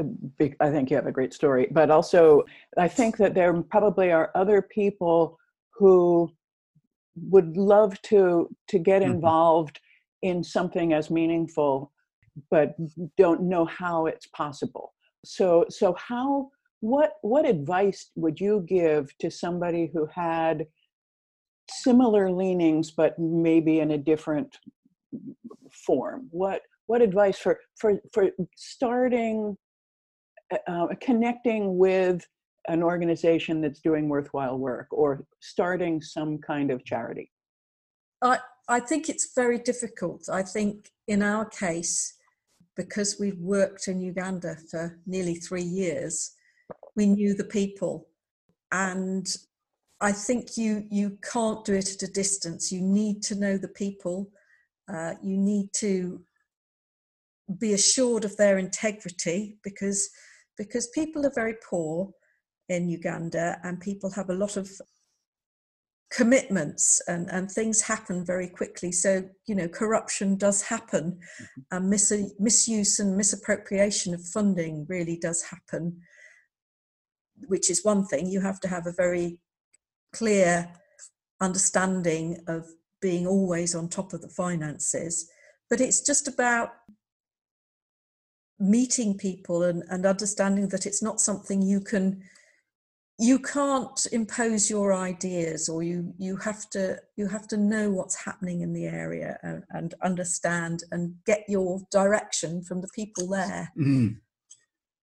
I 0.60 0.70
think 0.70 0.90
you 0.90 0.96
have 0.96 1.06
a 1.06 1.12
great 1.12 1.32
story, 1.32 1.68
but 1.70 1.90
also 1.90 2.42
I 2.76 2.88
think 2.88 3.16
that 3.18 3.34
there 3.34 3.52
probably 3.62 4.10
are 4.10 4.30
other 4.34 4.62
people 4.62 5.38
who 5.74 6.30
would 7.16 7.56
love 7.56 8.00
to 8.02 8.48
to 8.68 8.78
get 8.78 9.02
mm-hmm. 9.02 9.12
involved 9.12 9.76
mm-hmm. 9.76 10.36
in 10.38 10.44
something 10.44 10.92
as 10.92 11.10
meaningful 11.10 11.92
but 12.50 12.74
don't 13.16 13.42
know 13.42 13.64
how 13.64 14.06
it's 14.06 14.26
possible 14.28 14.94
so 15.24 15.64
so 15.68 15.94
how 15.94 16.48
what 16.80 17.14
what 17.22 17.46
advice 17.46 18.10
would 18.14 18.40
you 18.40 18.64
give 18.66 19.16
to 19.18 19.30
somebody 19.30 19.90
who 19.92 20.06
had 20.06 20.66
similar 21.70 22.30
leanings 22.30 22.90
but 22.90 23.18
maybe 23.18 23.80
in 23.80 23.92
a 23.92 23.98
different 23.98 24.58
form. 25.72 26.28
What 26.30 26.62
what 26.86 27.02
advice 27.02 27.38
for 27.38 27.58
for 27.76 28.00
for 28.12 28.30
starting 28.56 29.56
uh, 30.52 30.58
uh 30.66 30.86
connecting 31.00 31.78
with 31.78 32.26
an 32.68 32.82
organization 32.82 33.60
that's 33.60 33.80
doing 33.80 34.08
worthwhile 34.08 34.58
work 34.58 34.88
or 34.90 35.24
starting 35.40 36.02
some 36.02 36.38
kind 36.38 36.70
of 36.70 36.84
charity? 36.84 37.30
I 38.22 38.38
i 38.68 38.80
think 38.80 39.08
it's 39.08 39.32
very 39.34 39.58
difficult. 39.58 40.28
I 40.28 40.42
think 40.42 40.90
in 41.06 41.22
our 41.22 41.44
case 41.44 42.14
because 42.76 43.18
we'd 43.18 43.40
worked 43.40 43.88
in 43.88 44.00
Uganda 44.00 44.56
for 44.70 44.98
nearly 45.06 45.34
three 45.34 45.62
years, 45.62 46.32
we 46.96 47.06
knew 47.06 47.34
the 47.34 47.44
people. 47.44 48.08
And 48.72 49.26
I 50.00 50.12
think 50.12 50.56
you 50.56 50.84
you 50.90 51.18
can't 51.22 51.64
do 51.64 51.74
it 51.74 51.90
at 51.90 52.08
a 52.08 52.12
distance. 52.12 52.72
You 52.72 52.80
need 52.80 53.22
to 53.24 53.34
know 53.34 53.58
the 53.58 53.68
people. 53.68 54.30
Uh, 54.92 55.14
you 55.22 55.36
need 55.36 55.72
to 55.74 56.22
be 57.58 57.74
assured 57.74 58.24
of 58.24 58.36
their 58.36 58.58
integrity 58.58 59.58
because 59.62 60.10
because 60.56 60.88
people 60.88 61.26
are 61.26 61.32
very 61.34 61.54
poor 61.68 62.10
in 62.68 62.88
Uganda 62.88 63.58
and 63.64 63.80
people 63.80 64.10
have 64.10 64.30
a 64.30 64.34
lot 64.34 64.56
of 64.56 64.70
commitments 66.10 67.00
and, 67.06 67.30
and 67.30 67.50
things 67.50 67.80
happen 67.82 68.24
very 68.24 68.48
quickly. 68.48 68.90
So, 68.90 69.24
you 69.46 69.54
know, 69.54 69.68
corruption 69.68 70.36
does 70.36 70.62
happen 70.62 71.12
mm-hmm. 71.12 71.60
and 71.70 71.88
mis- 71.88 72.34
misuse 72.38 72.98
and 72.98 73.16
misappropriation 73.16 74.12
of 74.12 74.24
funding 74.24 74.86
really 74.88 75.16
does 75.16 75.42
happen, 75.42 76.00
which 77.46 77.70
is 77.70 77.84
one 77.84 78.06
thing. 78.06 78.26
You 78.26 78.40
have 78.40 78.60
to 78.60 78.68
have 78.68 78.86
a 78.86 78.92
very 78.92 79.38
clear 80.12 80.72
understanding 81.40 82.38
of 82.46 82.66
being 83.00 83.26
always 83.26 83.74
on 83.74 83.88
top 83.88 84.12
of 84.12 84.20
the 84.20 84.28
finances. 84.28 85.30
But 85.68 85.80
it's 85.80 86.00
just 86.00 86.28
about 86.28 86.72
meeting 88.58 89.16
people 89.16 89.62
and, 89.62 89.82
and 89.88 90.04
understanding 90.04 90.68
that 90.68 90.86
it's 90.86 91.02
not 91.02 91.20
something 91.20 91.62
you 91.62 91.80
can 91.80 92.22
you 93.18 93.38
can't 93.38 94.06
impose 94.12 94.70
your 94.70 94.94
ideas 94.94 95.68
or 95.68 95.82
you 95.82 96.12
you 96.18 96.36
have 96.36 96.68
to 96.70 96.98
you 97.16 97.26
have 97.26 97.46
to 97.46 97.56
know 97.56 97.90
what's 97.90 98.24
happening 98.24 98.62
in 98.62 98.72
the 98.72 98.86
area 98.86 99.38
and, 99.42 99.62
and 99.70 99.94
understand 100.02 100.82
and 100.90 101.14
get 101.26 101.44
your 101.48 101.80
direction 101.90 102.62
from 102.62 102.80
the 102.80 102.88
people 102.94 103.28
there 103.28 103.70
mm. 103.78 104.16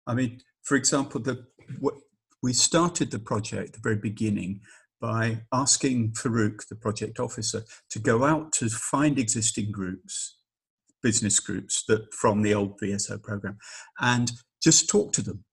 i 0.07 0.13
mean 0.13 0.39
for 0.63 0.75
example 0.75 1.19
the 1.19 1.45
what, 1.79 1.95
we 2.41 2.53
started 2.53 3.11
the 3.11 3.19
project 3.19 3.69
at 3.69 3.73
the 3.73 3.79
very 3.81 3.97
beginning 3.97 4.61
by 4.99 5.41
asking 5.53 6.11
farouk 6.11 6.67
the 6.67 6.75
project 6.75 7.19
officer 7.19 7.63
to 7.89 7.99
go 7.99 8.23
out 8.23 8.51
to 8.51 8.69
find 8.69 9.19
existing 9.19 9.71
groups 9.71 10.35
business 11.03 11.39
groups 11.39 11.83
that 11.87 12.11
from 12.13 12.41
the 12.41 12.53
old 12.53 12.79
vso 12.79 13.21
program 13.21 13.57
and 14.01 14.31
just 14.61 14.89
talk 14.89 15.13
to 15.13 15.21
them 15.21 15.43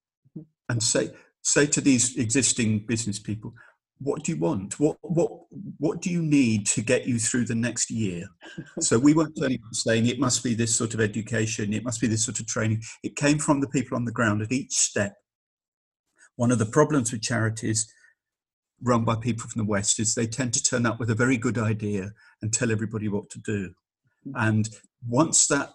and 0.68 0.82
say 0.82 1.10
say 1.44 1.66
to 1.66 1.80
these 1.80 2.16
existing 2.16 2.80
business 2.86 3.18
people, 3.18 3.54
what 3.98 4.24
do 4.24 4.32
you 4.32 4.38
want? 4.38 4.80
What 4.80 4.96
what 5.02 5.30
what 5.78 6.00
do 6.00 6.10
you 6.10 6.20
need 6.20 6.66
to 6.68 6.82
get 6.82 7.06
you 7.06 7.18
through 7.18 7.44
the 7.44 7.54
next 7.54 7.90
year? 7.90 8.26
so 8.80 8.98
we 8.98 9.14
weren't 9.14 9.38
only 9.40 9.60
saying 9.72 10.06
it 10.06 10.18
must 10.18 10.42
be 10.42 10.54
this 10.54 10.74
sort 10.74 10.94
of 10.94 11.00
education, 11.00 11.72
it 11.72 11.84
must 11.84 12.00
be 12.00 12.08
this 12.08 12.24
sort 12.24 12.40
of 12.40 12.46
training. 12.46 12.82
It 13.02 13.14
came 13.14 13.38
from 13.38 13.60
the 13.60 13.68
people 13.68 13.96
on 13.96 14.04
the 14.04 14.12
ground 14.12 14.42
at 14.42 14.52
each 14.52 14.72
step. 14.72 15.14
One 16.36 16.50
of 16.50 16.58
the 16.58 16.66
problems 16.66 17.12
with 17.12 17.22
charities 17.22 17.86
run 18.84 19.04
by 19.04 19.16
people 19.16 19.48
from 19.48 19.60
the 19.60 19.70
West 19.70 19.98
is 19.98 20.14
they 20.14 20.26
tend 20.26 20.52
to 20.54 20.62
turn 20.62 20.86
up 20.86 21.00
with 21.00 21.10
a 21.10 21.14
very 21.14 21.36
good 21.36 21.58
idea 21.58 22.12
and 22.40 22.52
tell 22.52 22.70
everybody 22.70 23.08
what 23.08 23.30
to 23.30 23.38
do. 23.40 23.74
Mm. 24.26 24.32
And 24.36 24.68
once 25.08 25.46
that 25.48 25.70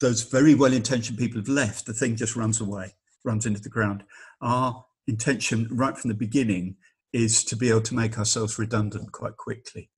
those 0.00 0.22
very 0.22 0.54
well 0.54 0.72
intentioned 0.72 1.18
people 1.18 1.40
have 1.40 1.48
left, 1.48 1.86
the 1.86 1.92
thing 1.92 2.16
just 2.16 2.36
runs 2.36 2.60
away 2.60 2.94
runs 3.24 3.46
into 3.46 3.60
the 3.60 3.68
ground. 3.68 4.04
Our 4.40 4.84
intention 5.06 5.68
right 5.70 5.96
from 5.96 6.08
the 6.08 6.14
beginning 6.14 6.76
is 7.12 7.42
to 7.44 7.56
be 7.56 7.70
able 7.70 7.80
to 7.82 7.94
make 7.94 8.18
ourselves 8.18 8.58
redundant 8.58 9.12
quite 9.12 9.36
quickly 9.36 9.90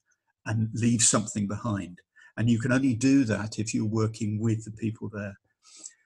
and 0.47 0.69
leave 0.75 1.03
something 1.03 1.47
behind. 1.49 2.01
And 2.37 2.49
you 2.49 2.59
can 2.59 2.73
only 2.73 2.95
do 2.95 3.25
that 3.25 3.59
if 3.59 3.75
you're 3.75 3.85
working 3.85 4.41
with 4.41 4.65
the 4.65 4.71
people 4.71 5.11
there. 5.13 5.39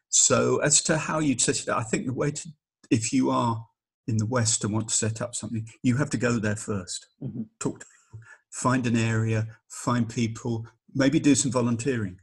So, 0.08 0.58
as 0.58 0.80
to 0.82 0.96
how 0.96 1.18
you'd 1.18 1.40
set 1.40 1.60
it 1.60 1.68
up, 1.68 1.78
I 1.78 1.82
think 1.82 2.06
the 2.06 2.12
way 2.12 2.30
to, 2.30 2.48
if 2.90 3.12
you 3.12 3.30
are 3.30 3.66
in 4.10 4.18
the 4.18 4.26
West 4.26 4.64
and 4.64 4.72
want 4.74 4.88
to 4.88 4.94
set 4.94 5.22
up 5.22 5.34
something, 5.34 5.66
you 5.82 5.96
have 5.96 6.10
to 6.10 6.18
go 6.18 6.38
there 6.38 6.54
1st 6.54 6.98
mm-hmm. 7.22 7.42
talk 7.58 7.80
to 7.80 7.86
people, 7.86 8.20
find 8.50 8.86
an 8.86 8.96
area, 8.96 9.46
find 9.68 10.08
people, 10.08 10.66
maybe 10.94 11.18
do 11.18 11.34
some 11.34 11.50
volunteering. 11.50 12.18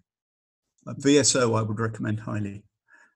VSO, 0.87 1.57
I 1.57 1.63
would 1.63 1.79
recommend 1.79 2.21
highly 2.21 2.63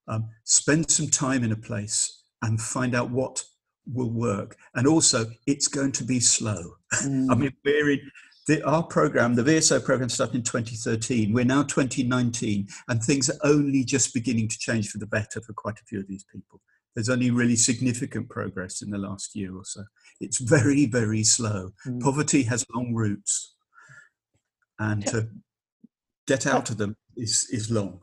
um, 0.08 0.30
spend 0.44 0.90
some 0.92 1.08
time 1.08 1.44
in 1.44 1.52
a 1.52 1.56
place 1.56 2.24
and 2.42 2.60
find 2.60 2.96
out 2.96 3.10
what 3.12 3.44
will 3.92 4.10
work. 4.10 4.56
And 4.76 4.88
also, 4.88 5.26
it's 5.48 5.68
going 5.68 5.94
to 5.94 6.04
be 6.04 6.20
slow. 6.20 6.76
Mm. 7.04 7.32
I 7.32 7.36
mean, 7.36 7.54
we're 7.64 7.92
in, 7.92 8.12
the, 8.48 8.62
our 8.68 8.84
program, 8.84 9.36
the 9.36 9.44
VSO 9.44 9.82
program, 9.82 10.10
started 10.10 10.36
in 10.36 10.44
2013. 10.44 11.32
We're 11.32 11.46
now 11.46 11.64
2019, 11.64 12.68
and 12.90 13.02
things 13.02 13.30
are 13.30 13.40
only 13.46 13.86
just 13.86 14.14
beginning 14.14 14.50
to 14.50 14.60
change 14.60 14.90
for 14.90 14.98
the 14.98 15.08
better 15.08 15.40
for 15.40 15.54
quite 15.54 15.80
a 15.80 15.86
few 15.86 16.02
of 16.02 16.08
these 16.10 16.26
people. 16.26 16.60
There's 16.96 17.10
only 17.10 17.32
really 17.32 17.56
significant 17.56 18.30
progress 18.30 18.82
in 18.82 18.90
the 18.90 18.98
last 18.98 19.36
year 19.36 19.56
or 19.56 19.64
so. 19.64 19.84
It's 20.20 20.40
very, 20.40 20.86
very 20.86 21.24
slow. 21.24 21.72
Mm. 21.88 22.02
Poverty 22.02 22.44
has 22.44 22.66
long 22.74 22.94
roots, 22.94 23.56
and 24.78 25.06
to 25.08 25.30
get 26.28 26.46
out 26.46 26.70
of 26.70 26.78
them 26.78 26.98
is, 27.16 27.48
is 27.52 27.72
long. 27.72 28.02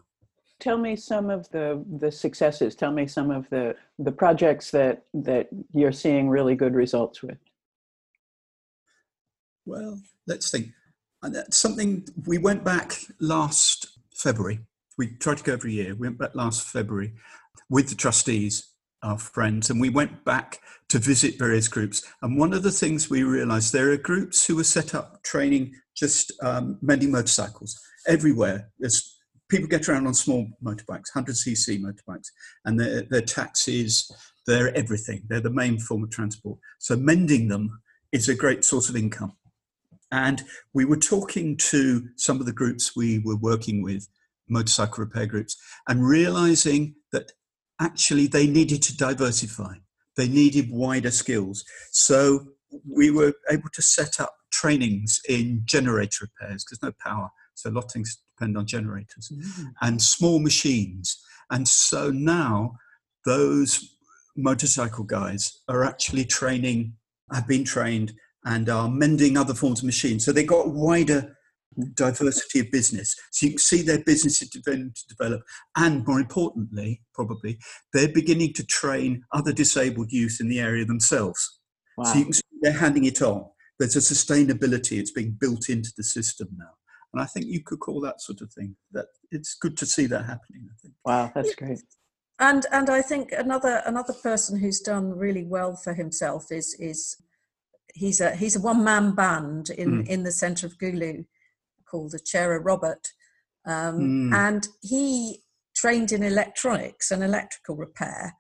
Tell 0.61 0.79
me 0.79 0.97
some 0.97 1.31
of 1.31 1.49
the, 1.51 1.85
the 1.99 2.11
successes. 2.11 2.75
Tell 2.75 2.91
me 2.91 3.07
some 3.07 3.31
of 3.31 3.49
the, 3.51 3.77
the 3.99 4.11
projects 4.11 4.71
that, 4.73 5.05
that 5.15 5.49
you're 5.73 5.93
seeing 5.93 6.29
really 6.29 6.57
good 6.57 6.75
results 6.75 7.23
with. 7.23 7.39
Well, 9.67 10.01
let's 10.27 10.51
think. 10.51 10.69
And 11.23 11.35
that's 11.35 11.59
something 11.59 12.07
we 12.27 12.39
went 12.39 12.65
back 12.65 12.95
last 13.21 13.99
February. 14.15 14.61
We 14.97 15.09
try 15.09 15.35
to 15.35 15.45
go 15.45 15.53
every 15.53 15.75
year. 15.75 15.95
We 15.95 16.09
went 16.09 16.19
back 16.19 16.35
last 16.35 16.67
February 16.67 17.15
with 17.71 17.89
the 17.89 17.95
trustees, 17.95 18.69
our 19.03 19.19
friends, 19.19 19.71
and 19.71 19.81
we 19.81 19.91
went 19.91 20.25
back 20.25 20.61
to 20.89 20.99
visit 20.99 21.39
various 21.39 21.69
groups. 21.69 22.03
And 22.23 22.39
one 22.39 22.53
of 22.53 22.63
the 22.63 22.73
things 22.73 23.11
we 23.11 23.23
realized 23.23 23.73
there 23.73 23.91
are 23.93 23.97
groups 23.97 24.47
who 24.47 24.57
were 24.57 24.65
set 24.65 24.95
up 24.95 25.23
training 25.23 25.73
just 25.97 26.33
um, 26.43 26.79
mending 26.81 27.11
motorcycles 27.11 27.79
everywhere. 28.07 28.71
There's 28.79 29.17
people 29.49 29.69
get 29.69 29.89
around 29.89 30.07
on 30.07 30.15
small 30.15 30.47
motorbikes, 30.63 31.13
100cc 31.15 31.81
motorbikes, 31.81 32.29
and 32.65 32.79
they're, 32.79 33.03
they're 33.03 33.21
taxis, 33.21 34.11
they're 34.47 34.75
everything. 34.77 35.23
They're 35.29 35.41
the 35.41 35.51
main 35.51 35.79
form 35.79 36.05
of 36.05 36.11
transport. 36.11 36.59
So 36.79 36.97
mending 36.97 37.49
them 37.49 37.81
is 38.13 38.29
a 38.29 38.35
great 38.35 38.65
source 38.65 38.89
of 38.89 38.97
income. 38.97 39.33
And 40.11 40.43
we 40.73 40.85
were 40.85 40.97
talking 40.97 41.57
to 41.59 42.09
some 42.17 42.41
of 42.41 42.47
the 42.47 42.53
groups 42.53 42.97
we 42.97 43.19
were 43.19 43.37
working 43.37 43.83
with, 43.83 44.09
motorcycle 44.49 45.05
repair 45.05 45.27
groups, 45.27 45.57
and 45.87 46.07
realizing 46.07 46.95
that 47.13 47.33
actually 47.81 48.27
they 48.27 48.47
needed 48.47 48.83
to 48.83 48.97
diversify. 48.97 49.75
They 50.17 50.29
needed 50.29 50.71
wider 50.71 51.11
skills. 51.11 51.65
So 51.93 52.41
we 52.89 53.11
were 53.11 53.35
able 53.51 53.71
to 53.73 53.83
set 53.83 54.21
up 54.21 54.35
trainings 54.51 55.21
in 55.29 55.63
generator 55.65 56.27
repairs 56.27 56.65
because 56.65 56.83
no 56.83 56.93
power. 57.01 57.31
So 57.55 57.71
a 57.71 57.73
lot 57.73 57.85
of 57.85 57.91
things 57.93 58.21
depend 58.37 58.57
on 58.57 58.67
generators 58.67 59.31
mm-hmm. 59.33 59.69
and 59.83 60.03
small 60.03 60.39
machines. 60.39 61.23
And 61.51 61.67
so 61.67 62.11
now 62.11 62.77
those 63.25 63.97
motorcycle 64.37 65.05
guys 65.05 65.61
are 65.69 65.85
actually 65.85 66.25
training, 66.25 66.95
have 67.33 67.47
been 67.47 67.65
trained 67.65 68.13
and 68.45 68.69
are 68.69 68.89
mending 68.89 69.37
other 69.37 69.55
forms 69.55 69.81
of 69.81 69.87
machines. 69.87 70.25
So 70.25 70.33
they've 70.33 70.47
got 70.47 70.71
wider 70.71 71.37
diversity 71.95 72.61
of 72.61 72.71
business. 72.71 73.15
So 73.33 73.47
you 73.47 73.53
can 73.53 73.59
see 73.59 73.83
their 73.83 74.03
businesses 74.05 74.51
beginning 74.51 74.93
to 74.95 75.15
develop. 75.15 75.43
And 75.77 76.07
more 76.07 76.21
importantly, 76.21 77.03
probably, 77.15 77.59
they're 77.93 78.13
beginning 78.13 78.53
to 78.55 78.67
train 78.67 79.23
other 79.33 79.53
disabled 79.53 80.13
youth 80.13 80.39
in 80.41 80.49
the 80.49 80.61
area 80.61 80.85
themselves. 80.85 81.61
Wow. 81.97 82.05
So 82.05 82.19
you 82.19 82.25
can 82.25 82.33
see 82.33 82.43
they're 82.63 82.73
handing 82.73 83.05
it 83.05 83.23
on. 83.23 83.47
There's 83.79 83.97
a 83.97 84.01
sustainability, 84.01 84.99
it's 84.99 85.13
being 85.13 85.37
built 85.39 85.69
into 85.69 85.91
the 85.97 86.03
system 86.03 86.49
now. 86.57 86.71
And 87.13 87.23
I 87.23 87.27
think 87.27 87.47
you 87.47 87.63
could 87.63 87.81
call 87.81 88.01
that 88.03 88.21
sort 88.21 88.41
of 88.41 88.53
thing. 88.53 88.77
That 88.93 89.07
it's 89.31 89.55
good 89.55 89.77
to 89.79 89.87
see 89.87 90.07
that 90.07 90.25
happening. 90.25 90.69
I 90.71 90.75
think. 90.83 90.95
Wow, 91.05 91.33
that's 91.35 91.55
great. 91.55 91.81
And 92.39 92.67
and 92.71 92.91
I 92.91 93.03
think 93.03 93.33
another 93.33 93.83
another 93.87 94.13
person 94.13 94.59
who's 94.59 94.81
done 94.81 95.17
really 95.17 95.45
well 95.45 95.75
for 95.75 95.95
himself 95.95 96.53
is 96.53 96.77
is 96.79 97.17
he's 97.95 98.21
a 98.21 98.37
he's 98.37 98.57
a 98.57 98.61
one 98.61 98.85
man 98.85 99.15
band 99.15 99.71
in 99.71 100.05
mm. 100.05 100.09
in 100.09 100.23
the 100.23 100.33
centre 100.33 100.67
of 100.67 100.79
Gulu 100.79 101.25
called 101.91 102.13
the 102.13 102.19
Chera 102.19 102.61
Robert, 102.63 103.09
um, 103.67 104.31
mm. 104.31 104.35
and 104.35 104.69
he 104.83 105.43
trained 105.75 106.13
in 106.13 106.23
electronics 106.23 107.11
and 107.11 107.23
electrical 107.23 107.77
repair, 107.77 108.35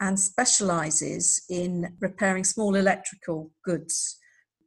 and 0.00 0.18
specialises 0.18 1.42
in 1.50 1.94
repairing 2.00 2.44
small 2.44 2.74
electrical 2.74 3.50
goods, 3.64 4.16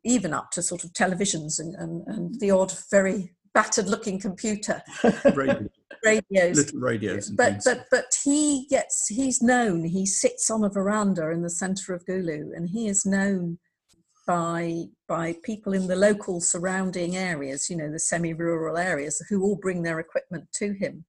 even 0.04 0.34
up 0.34 0.52
to 0.52 0.62
sort 0.62 0.84
of 0.84 0.92
televisions 0.94 1.60
and, 1.60 1.76
and, 1.76 2.04
and 2.08 2.40
the 2.40 2.52
odd 2.52 2.74
very 2.90 3.34
battered 3.54 3.88
looking 3.88 4.20
computer. 4.20 4.82
radios 6.04 6.58
little 6.58 6.80
radios 6.80 7.30
but 7.30 7.62
but 7.64 7.86
but 7.92 8.18
he 8.24 8.66
gets 8.70 9.08
he's 9.08 9.42
known 9.42 9.84
he 9.84 10.06
sits 10.06 10.50
on 10.50 10.64
a 10.64 10.70
veranda 10.70 11.30
in 11.30 11.42
the 11.42 11.50
center 11.50 11.94
of 11.94 12.06
gulu 12.06 12.56
and 12.56 12.70
he 12.70 12.88
is 12.88 13.06
known 13.06 13.58
by 14.32 14.86
by 15.10 15.36
people 15.44 15.74
in 15.74 15.88
the 15.88 15.96
local 16.10 16.40
surrounding 16.40 17.18
areas, 17.18 17.70
you 17.70 17.76
know, 17.76 17.92
the 17.92 18.00
semi-rural 18.00 18.78
areas, 18.78 19.22
who 19.28 19.44
all 19.44 19.58
bring 19.62 19.84
their 19.84 20.00
equipment 20.00 20.46
to 20.54 20.72
him. 20.72 21.04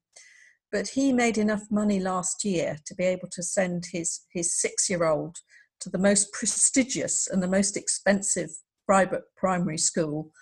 But 0.72 0.88
he 0.88 1.12
made 1.12 1.38
enough 1.38 1.62
money 1.70 2.00
last 2.00 2.44
year 2.44 2.78
to 2.84 2.94
be 2.96 3.04
able 3.04 3.28
to 3.30 3.42
send 3.42 3.84
his 3.92 4.22
his 4.32 4.60
six-year-old 4.60 5.36
to 5.82 5.88
the 5.88 6.04
most 6.08 6.32
prestigious 6.32 7.28
and 7.30 7.40
the 7.40 7.54
most 7.58 7.76
expensive 7.76 8.50
private 8.86 9.22
primary 9.36 9.78
school 9.78 10.32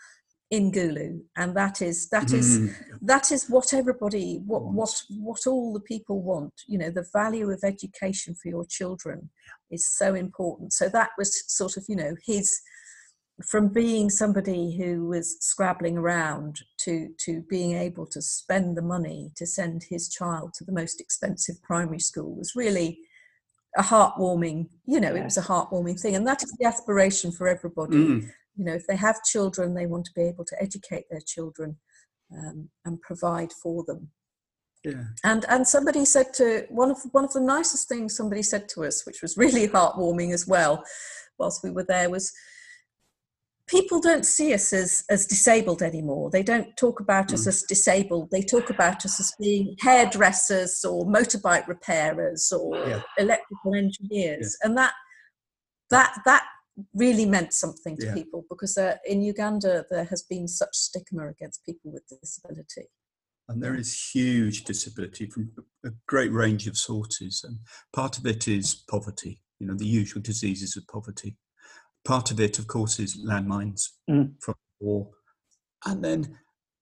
in 0.50 0.72
Gulu, 0.72 1.20
and 1.36 1.54
that 1.56 1.82
is 1.82 2.08
that 2.08 2.32
is 2.32 2.60
mm. 2.60 2.74
that 3.02 3.30
is 3.30 3.50
what 3.50 3.74
everybody 3.74 4.40
what 4.46 4.64
what 4.78 4.94
what 5.28 5.46
all 5.46 5.74
the 5.74 5.86
people 5.92 6.22
want. 6.22 6.54
You 6.66 6.78
know, 6.78 6.90
the 6.90 7.10
value 7.12 7.50
of 7.50 7.60
education 7.62 8.34
for 8.34 8.48
your 8.48 8.64
children 8.64 9.28
is 9.70 9.88
so 9.88 10.14
important. 10.14 10.72
So 10.72 10.88
that 10.88 11.10
was 11.18 11.44
sort 11.52 11.76
of 11.76 11.84
you 11.88 11.96
know 11.96 12.14
his 12.24 12.60
from 13.48 13.68
being 13.68 14.10
somebody 14.10 14.76
who 14.76 15.06
was 15.06 15.36
scrabbling 15.40 15.96
around 15.96 16.60
to 16.78 17.08
to 17.18 17.42
being 17.48 17.76
able 17.76 18.06
to 18.06 18.20
spend 18.20 18.76
the 18.76 18.82
money 18.82 19.30
to 19.36 19.46
send 19.46 19.82
his 19.88 20.08
child 20.08 20.52
to 20.54 20.64
the 20.64 20.72
most 20.72 21.00
expensive 21.00 21.60
primary 21.62 22.00
school 22.00 22.36
was 22.36 22.52
really 22.54 22.98
a 23.76 23.82
heartwarming 23.82 24.66
you 24.84 25.00
know 25.00 25.14
it 25.14 25.24
was 25.24 25.36
a 25.36 25.42
heartwarming 25.42 25.98
thing. 26.00 26.16
And 26.16 26.26
that 26.26 26.42
is 26.42 26.52
the 26.58 26.66
aspiration 26.66 27.32
for 27.32 27.48
everybody. 27.48 27.96
Mm. 27.96 28.30
You 28.56 28.64
know 28.64 28.74
if 28.74 28.86
they 28.86 28.96
have 28.96 29.24
children 29.24 29.74
they 29.74 29.86
want 29.86 30.04
to 30.06 30.12
be 30.14 30.22
able 30.22 30.44
to 30.44 30.62
educate 30.62 31.04
their 31.10 31.22
children 31.26 31.76
um, 32.32 32.68
and 32.84 33.00
provide 33.00 33.52
for 33.52 33.84
them 33.84 34.10
yeah. 34.84 35.04
And 35.24 35.44
and 35.48 35.66
somebody 35.66 36.04
said 36.04 36.32
to 36.34 36.64
one 36.70 36.90
of 36.90 36.98
one 37.12 37.24
of 37.24 37.32
the 37.32 37.40
nicest 37.40 37.88
things 37.88 38.16
somebody 38.16 38.42
said 38.42 38.68
to 38.70 38.84
us, 38.84 39.04
which 39.04 39.20
was 39.22 39.36
really 39.36 39.68
heartwarming 39.76 40.32
as 40.32 40.46
well, 40.46 40.84
whilst 41.38 41.62
we 41.62 41.70
were 41.70 41.84
there, 41.84 42.08
was 42.08 42.32
people 43.66 44.00
don't 44.00 44.24
see 44.24 44.54
us 44.54 44.72
as 44.72 45.04
as 45.10 45.26
disabled 45.26 45.82
anymore. 45.82 46.30
They 46.30 46.42
don't 46.42 46.74
talk 46.76 47.00
about 47.00 47.28
mm. 47.28 47.34
us 47.34 47.46
as 47.46 47.62
disabled. 47.62 48.30
They 48.30 48.42
talk 48.42 48.70
about 48.70 49.04
us 49.04 49.20
as 49.20 49.32
being 49.38 49.76
hairdressers 49.80 50.84
or 50.84 51.06
motorbike 51.06 51.68
repairers 51.68 52.50
or 52.50 52.76
yeah. 52.76 53.02
electrical 53.18 53.74
engineers, 53.74 54.56
yeah. 54.60 54.68
and 54.68 54.78
that 54.78 54.92
that 55.90 56.18
that 56.24 56.44
really 56.94 57.26
meant 57.26 57.52
something 57.52 57.94
to 57.98 58.10
people 58.14 58.44
because 58.48 58.78
uh, 58.78 58.96
in 59.04 59.20
Uganda 59.20 59.84
there 59.90 60.04
has 60.04 60.22
been 60.22 60.48
such 60.48 60.74
stigma 60.74 61.28
against 61.28 61.64
people 61.66 61.92
with 61.92 62.02
disability. 62.08 62.88
And 63.50 63.60
there 63.60 63.74
is 63.74 64.10
huge 64.14 64.62
disability 64.62 65.26
from 65.26 65.50
a 65.84 65.90
great 66.06 66.32
range 66.32 66.68
of 66.68 66.76
sources. 66.76 67.44
And 67.44 67.58
part 67.92 68.16
of 68.16 68.24
it 68.24 68.46
is 68.46 68.84
poverty, 68.88 69.42
you 69.58 69.66
know, 69.66 69.74
the 69.74 69.86
usual 69.86 70.22
diseases 70.22 70.76
of 70.76 70.86
poverty. 70.86 71.36
Part 72.04 72.30
of 72.30 72.38
it, 72.38 72.60
of 72.60 72.68
course, 72.68 73.00
is 73.00 73.16
landmines 73.26 73.88
mm. 74.08 74.34
from 74.40 74.54
war. 74.78 75.08
And 75.84 76.04
then 76.04 76.38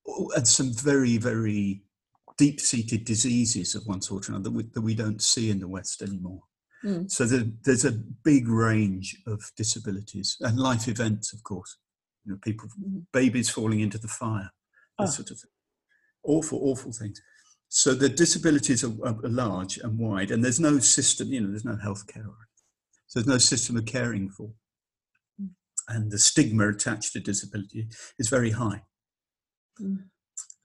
oh, 0.07 0.31
and 0.37 0.47
some 0.47 0.75
very, 0.75 1.17
very 1.17 1.85
deep 2.37 2.61
seated 2.61 3.07
diseases 3.07 3.75
of 3.75 3.87
one 3.87 4.03
sort 4.03 4.29
or 4.29 4.33
another 4.33 4.51
that 4.51 4.57
we, 4.57 4.63
that 4.75 4.83
we 4.83 4.95
don't 4.95 5.23
see 5.23 5.51
in 5.51 5.61
the 5.61 5.69
West 5.69 6.03
anymore. 6.03 6.43
Mm. 6.85 7.11
So 7.11 7.25
the, 7.25 7.51
there's 7.65 7.87
a 7.87 7.99
big 8.25 8.47
range 8.47 9.17
of 9.27 9.43
disabilities 9.57 10.37
and 10.41 10.59
life 10.59 10.87
events, 10.87 11.33
of 11.33 11.43
course. 11.45 11.79
You 12.27 12.33
know, 12.33 12.39
people, 12.43 12.69
mm. 12.79 13.07
babies 13.11 13.49
falling 13.49 13.81
into 13.81 13.97
the 13.97 14.07
fire, 14.07 14.51
that 14.99 15.09
oh. 15.09 15.11
sort 15.11 15.31
of 15.31 15.41
thing. 15.41 15.51
Awful, 16.29 16.61
awful 16.63 16.93
things. 16.93 17.21
So 17.69 17.95
the 17.95 18.09
disabilities 18.09 18.85
are, 18.85 18.93
are, 19.05 19.17
large 19.23 19.79
and 19.79 19.99
wide, 19.99 20.31
and 20.31 20.45
there's 20.45 20.61
no 20.61 20.79
system. 20.79 21.33
You 21.33 21.41
know, 21.41 21.49
there's 21.49 21.65
no 21.65 21.77
healthcare. 21.77 22.27
So 23.07 23.21
there's 23.21 23.27
no 23.27 23.39
system 23.39 23.77
of 23.77 23.87
caring 23.87 24.29
for, 24.31 24.51
mm. 25.41 25.49
and 25.89 26.11
the 26.11 26.19
stigma 26.19 26.69
attached 26.69 27.13
to 27.15 27.21
disability 27.21 27.89
is 28.19 28.29
very 28.29 28.51
high. 28.51 28.83
Mm. 29.81 30.05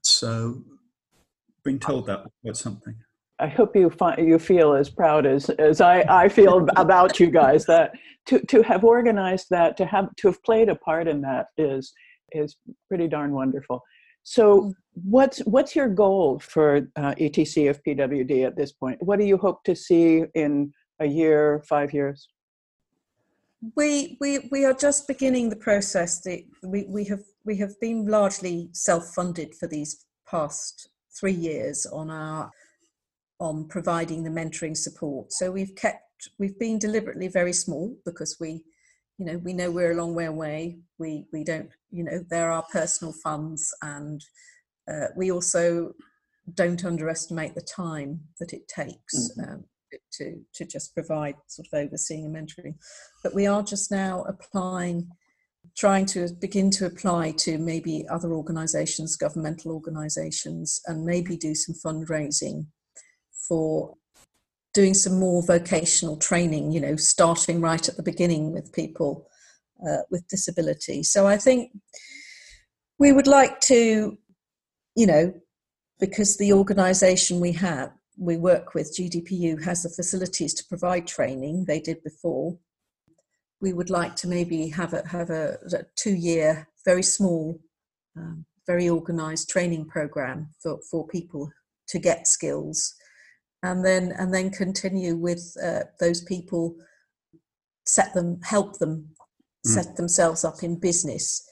So 0.02 0.64
being 1.64 1.80
told 1.80 2.08
that 2.08 2.26
about 2.44 2.58
something. 2.58 2.96
I 3.40 3.48
hope 3.48 3.76
you 3.76 3.90
find 3.90 4.26
you 4.26 4.38
feel 4.40 4.74
as 4.74 4.90
proud 4.90 5.26
as 5.26 5.50
as 5.50 5.82
I, 5.82 6.06
I 6.10 6.30
feel 6.30 6.68
about 6.76 7.20
you 7.20 7.32
guys 7.32 7.66
that 7.66 7.94
to 8.28 8.40
to 8.48 8.62
have 8.62 8.84
organized 8.84 9.48
that 9.50 9.76
to 9.78 9.86
have 9.86 10.16
to 10.18 10.28
have 10.28 10.44
played 10.44 10.70
a 10.70 10.76
part 10.76 11.08
in 11.08 11.22
that 11.22 11.48
is 11.58 11.94
is 12.32 12.56
pretty 12.88 13.08
darn 13.08 13.34
wonderful. 13.34 13.82
So 14.24 14.62
mm. 14.62 14.74
what's 14.94 15.40
what's 15.40 15.76
your 15.76 15.90
goal 15.90 16.40
for 16.40 16.88
uh, 16.96 17.14
ETC 17.16 17.70
of 17.70 17.84
PWD 17.84 18.46
at 18.46 18.56
this 18.56 18.72
point? 18.72 19.02
What 19.02 19.20
do 19.20 19.26
you 19.26 19.38
hope 19.38 19.64
to 19.66 19.76
see 19.76 20.24
in 20.34 20.74
a 21.00 21.06
year, 21.06 21.64
five 21.68 21.94
years? 21.94 22.28
We 23.76 24.18
we 24.20 24.50
we 24.52 24.66
are 24.66 24.74
just 24.74 25.08
beginning 25.08 25.50
the 25.50 25.56
process. 25.56 26.22
The, 26.22 26.46
we 26.64 26.86
we 26.88 27.06
have 27.06 27.24
we 27.46 27.58
have 27.58 27.80
been 27.80 28.08
largely 28.08 28.70
self-funded 28.74 29.56
for 29.56 29.68
these 29.68 30.06
past 30.30 30.90
three 31.18 31.34
years 31.34 31.86
on 31.86 32.10
our 32.10 32.52
on 33.40 33.68
providing 33.68 34.24
the 34.24 34.30
mentoring 34.30 34.76
support. 34.76 35.32
So 35.32 35.52
we've 35.52 35.76
kept 35.76 36.30
we've 36.40 36.58
been 36.60 36.80
deliberately 36.80 37.28
very 37.28 37.54
small 37.54 37.96
because 38.06 38.38
we 38.40 38.64
you 39.18 39.26
know 39.26 39.38
we 39.38 39.54
know 39.54 39.72
we're 39.72 39.92
a 39.92 39.96
long 39.96 40.16
way 40.16 40.26
away 40.26 40.80
we 40.98 41.26
we 41.32 41.44
don't 41.44 41.70
you 41.94 42.04
know 42.04 42.24
there 42.30 42.52
are 42.52 42.66
personal 42.72 43.14
funds 43.24 43.74
and 43.82 44.22
uh, 44.92 45.08
we 45.16 45.32
also 45.32 45.94
don't 46.56 46.84
underestimate 46.84 47.56
the 47.56 47.62
time 47.62 48.20
that 48.40 48.52
it 48.52 48.68
takes 48.68 49.32
mm-hmm. 49.38 49.54
um, 49.54 49.64
to 50.12 50.42
to 50.54 50.66
just 50.66 50.94
provide 50.94 51.36
sort 51.48 51.68
of 51.72 51.78
overseeing 51.78 52.26
and 52.26 52.36
mentoring 52.36 52.76
but 53.24 53.34
we 53.34 53.46
are 53.46 53.64
just 53.64 53.92
now 53.92 54.24
applying 54.24 55.08
trying 55.78 56.06
to 56.06 56.28
begin 56.42 56.70
to 56.70 56.86
apply 56.86 57.32
to 57.32 57.58
maybe 57.58 58.06
other 58.10 58.34
organizations 58.34 59.16
governmental 59.16 59.72
organizations 59.72 60.82
and 60.88 61.06
maybe 61.06 61.38
do 61.38 61.56
some 61.56 61.76
fundraising 61.76 62.66
for 63.48 63.96
doing 64.74 64.94
some 64.94 65.20
more 65.20 65.44
vocational 65.44 66.18
training, 66.18 66.72
you 66.72 66.82
know, 66.82 66.96
starting 66.96 67.62
right 67.62 67.88
at 67.88 67.96
the 67.96 68.04
beginning 68.04 68.52
with 68.52 68.74
people 68.74 69.28
uh, 69.88 70.04
with 70.10 70.28
disability. 70.28 71.04
So 71.04 71.28
I 71.28 71.38
think 71.38 71.72
we 73.00 73.12
would 73.12 73.28
like 73.28 73.60
to, 73.62 74.18
you 74.96 75.08
know, 75.08 75.34
because 76.00 76.38
the 76.38 76.54
organisation 76.54 77.40
we 77.40 77.52
have, 77.54 77.92
we 78.18 78.38
work 78.38 78.74
with, 78.74 78.96
GDPU, 78.98 79.64
has 79.64 79.84
the 79.84 79.90
facilities 79.90 80.54
to 80.56 80.66
provide 80.68 81.08
training. 81.08 81.66
They 81.66 81.80
did 81.80 82.04
before. 82.04 82.58
We 83.62 83.74
would 83.74 83.90
like 83.90 84.16
to 84.18 84.28
maybe 84.28 84.68
have 84.70 84.94
a 84.94 85.08
have 85.08 85.30
a, 85.30 85.58
two 85.96 86.14
year, 86.14 86.68
very 86.86 87.04
small, 87.04 87.60
um, 88.18 88.46
very 88.68 88.90
organised 88.90 89.50
training 89.50 89.86
program 89.88 90.50
for 90.62 90.80
for 90.90 91.08
people 91.08 91.52
to 91.88 92.00
get 92.00 92.28
skills 92.28 92.96
and 93.64 93.84
then 93.84 94.14
and 94.20 94.34
then 94.34 94.52
continue 94.52 95.16
with 95.16 95.56
uh, 95.64 95.84
those 96.00 96.22
people 96.22 96.76
set 97.86 98.14
them 98.14 98.40
help 98.44 98.78
them. 98.78 99.10
Set 99.66 99.96
themselves 99.96 100.44
up 100.44 100.64
in 100.64 100.80
business. 100.80 101.48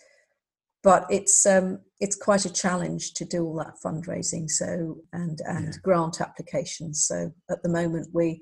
But 0.83 1.05
it's 1.09 1.45
um, 1.45 1.79
it's 1.99 2.15
quite 2.15 2.45
a 2.45 2.53
challenge 2.53 3.13
to 3.13 3.25
do 3.25 3.45
all 3.45 3.55
that 3.57 3.75
fundraising 3.85 4.49
so 4.49 4.97
and 5.13 5.39
and 5.45 5.65
yeah. 5.67 5.79
grant 5.83 6.21
applications. 6.21 7.05
So 7.05 7.31
at 7.49 7.61
the 7.61 7.69
moment 7.69 8.07
we 8.13 8.41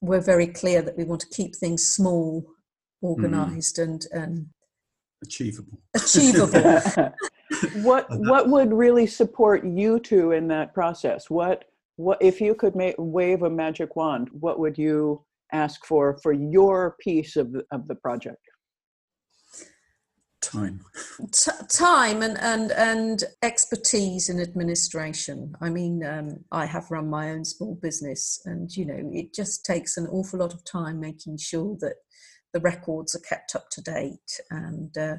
we're 0.00 0.20
very 0.20 0.46
clear 0.46 0.82
that 0.82 0.96
we 0.96 1.04
want 1.04 1.20
to 1.22 1.28
keep 1.28 1.56
things 1.56 1.86
small 1.86 2.46
organized 3.02 3.76
mm. 3.78 3.82
and 3.82 4.06
and 4.12 4.46
achievable. 5.22 5.80
Achievable. 5.94 6.80
What 7.82 8.06
what 8.08 8.48
would 8.48 8.72
really 8.72 9.08
support 9.08 9.66
you 9.66 9.98
two 9.98 10.30
in 10.30 10.46
that 10.48 10.72
process? 10.72 11.28
What 11.28 11.64
what 11.96 12.18
if 12.22 12.40
you 12.40 12.54
could 12.54 12.76
make, 12.76 12.94
wave 12.96 13.42
a 13.42 13.50
magic 13.50 13.96
wand 13.96 14.28
what 14.32 14.58
would 14.58 14.78
you 14.78 15.24
ask 15.52 15.84
for 15.86 16.18
for 16.22 16.32
your 16.32 16.96
piece 17.00 17.36
of 17.36 17.52
the, 17.52 17.64
of 17.70 17.86
the 17.88 17.94
project? 17.96 18.38
Time. 20.42 20.80
T- 21.32 21.66
time 21.68 22.22
and, 22.22 22.38
and 22.38 22.72
and 22.72 23.24
expertise 23.42 24.28
in 24.28 24.40
administration. 24.40 25.54
I 25.60 25.68
mean 25.68 26.04
um, 26.04 26.44
i 26.50 26.64
have 26.64 26.90
run 26.90 27.10
my 27.10 27.30
own 27.30 27.44
small 27.44 27.78
business 27.82 28.40
and 28.46 28.74
you 28.74 28.86
know 28.86 29.10
it 29.12 29.34
just 29.34 29.64
takes 29.64 29.96
an 29.96 30.06
awful 30.06 30.40
lot 30.40 30.54
of 30.54 30.64
time 30.64 30.98
making 30.98 31.36
sure 31.36 31.76
that 31.80 31.96
the 32.52 32.60
records 32.60 33.14
are 33.14 33.20
kept 33.28 33.54
up 33.54 33.68
to 33.70 33.82
date 33.82 34.40
and 34.50 34.96
uh, 34.98 35.16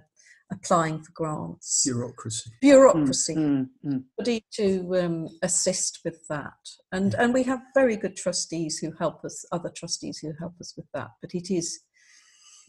applying 0.52 1.02
for 1.02 1.12
grants. 1.14 1.84
Bureaucracy. 1.86 2.52
Bureaucracy. 2.62 3.36
Mm, 3.36 3.70
mm, 3.86 4.04
mm. 4.20 4.42
to 4.54 4.98
um, 5.00 5.28
assist 5.42 6.00
with 6.04 6.28
that. 6.30 6.54
And, 6.92 7.14
and 7.16 7.34
we 7.34 7.44
have 7.44 7.62
very 7.74 7.96
good 7.96 8.16
trustees 8.16 8.78
who 8.78 8.92
help 9.00 9.24
us, 9.24 9.46
other 9.52 9.72
trustees 9.76 10.20
who 10.20 10.34
help 10.40 10.54
us 10.60 10.74
with 10.76 10.88
that. 10.94 11.10
But 11.22 11.34
it 11.34 11.52
is, 11.52 11.80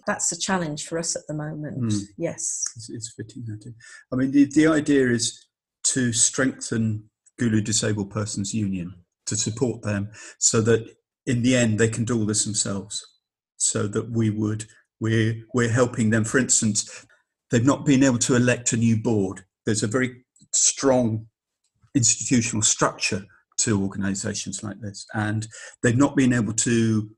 that's 0.06 0.32
a 0.32 0.38
challenge 0.38 0.86
for 0.86 0.98
us 0.98 1.16
at 1.16 1.22
the 1.28 1.34
moment. 1.34 1.92
Mm. 1.92 2.02
Yes. 2.16 2.64
It's, 2.76 2.90
it's, 2.90 3.14
fitting 3.16 3.44
that. 3.46 3.66
In. 3.66 3.74
I 4.12 4.16
mean, 4.16 4.30
the, 4.30 4.44
the 4.44 4.68
idea 4.68 5.08
is 5.10 5.46
to 5.84 6.12
strengthen 6.12 7.10
Gulu 7.40 7.64
Disabled 7.64 8.10
Persons 8.10 8.54
Union, 8.54 8.94
to 9.26 9.36
support 9.36 9.82
them 9.82 10.10
so 10.38 10.60
that 10.60 10.86
in 11.26 11.42
the 11.42 11.56
end 11.56 11.78
they 11.78 11.88
can 11.88 12.04
do 12.04 12.18
all 12.18 12.26
this 12.26 12.44
themselves. 12.44 13.04
So 13.56 13.86
that 13.86 14.10
we 14.10 14.28
would 14.28 14.64
we're 15.00 15.36
we're 15.54 15.68
helping 15.68 16.10
them. 16.10 16.24
For 16.24 16.38
instance, 16.38 17.06
they've 17.52 17.64
not 17.64 17.84
been 17.84 18.02
able 18.02 18.18
to 18.18 18.34
elect 18.34 18.72
a 18.72 18.76
new 18.76 18.96
board. 18.96 19.44
There's 19.66 19.84
a 19.84 19.86
very 19.86 20.24
strong 20.52 21.26
institutional 21.94 22.62
structure 22.62 23.24
to 23.58 23.80
organisations 23.80 24.64
like 24.64 24.80
this, 24.80 25.06
and 25.14 25.46
they've 25.82 25.96
not 25.96 26.16
been 26.16 26.32
able 26.32 26.54
to 26.54 27.10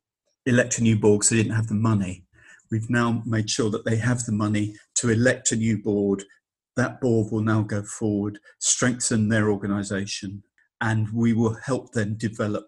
elect 0.44 0.78
a 0.78 0.82
new 0.82 0.98
board 0.98 1.20
because 1.20 1.30
they 1.30 1.36
didn't 1.36 1.54
have 1.54 1.68
the 1.68 1.74
money. 1.74 2.24
We've 2.70 2.90
now 2.90 3.22
made 3.24 3.48
sure 3.48 3.70
that 3.70 3.84
they 3.84 3.96
have 3.96 4.24
the 4.24 4.32
money 4.32 4.74
to 4.96 5.08
elect 5.08 5.52
a 5.52 5.56
new 5.56 5.78
board. 5.80 6.24
That 6.76 7.00
board 7.00 7.30
will 7.30 7.42
now 7.42 7.62
go 7.62 7.82
forward, 7.84 8.40
strengthen 8.58 9.28
their 9.28 9.48
organisation, 9.48 10.42
and 10.80 11.08
we 11.14 11.32
will 11.32 11.56
help 11.64 11.92
them 11.92 12.16
develop 12.16 12.66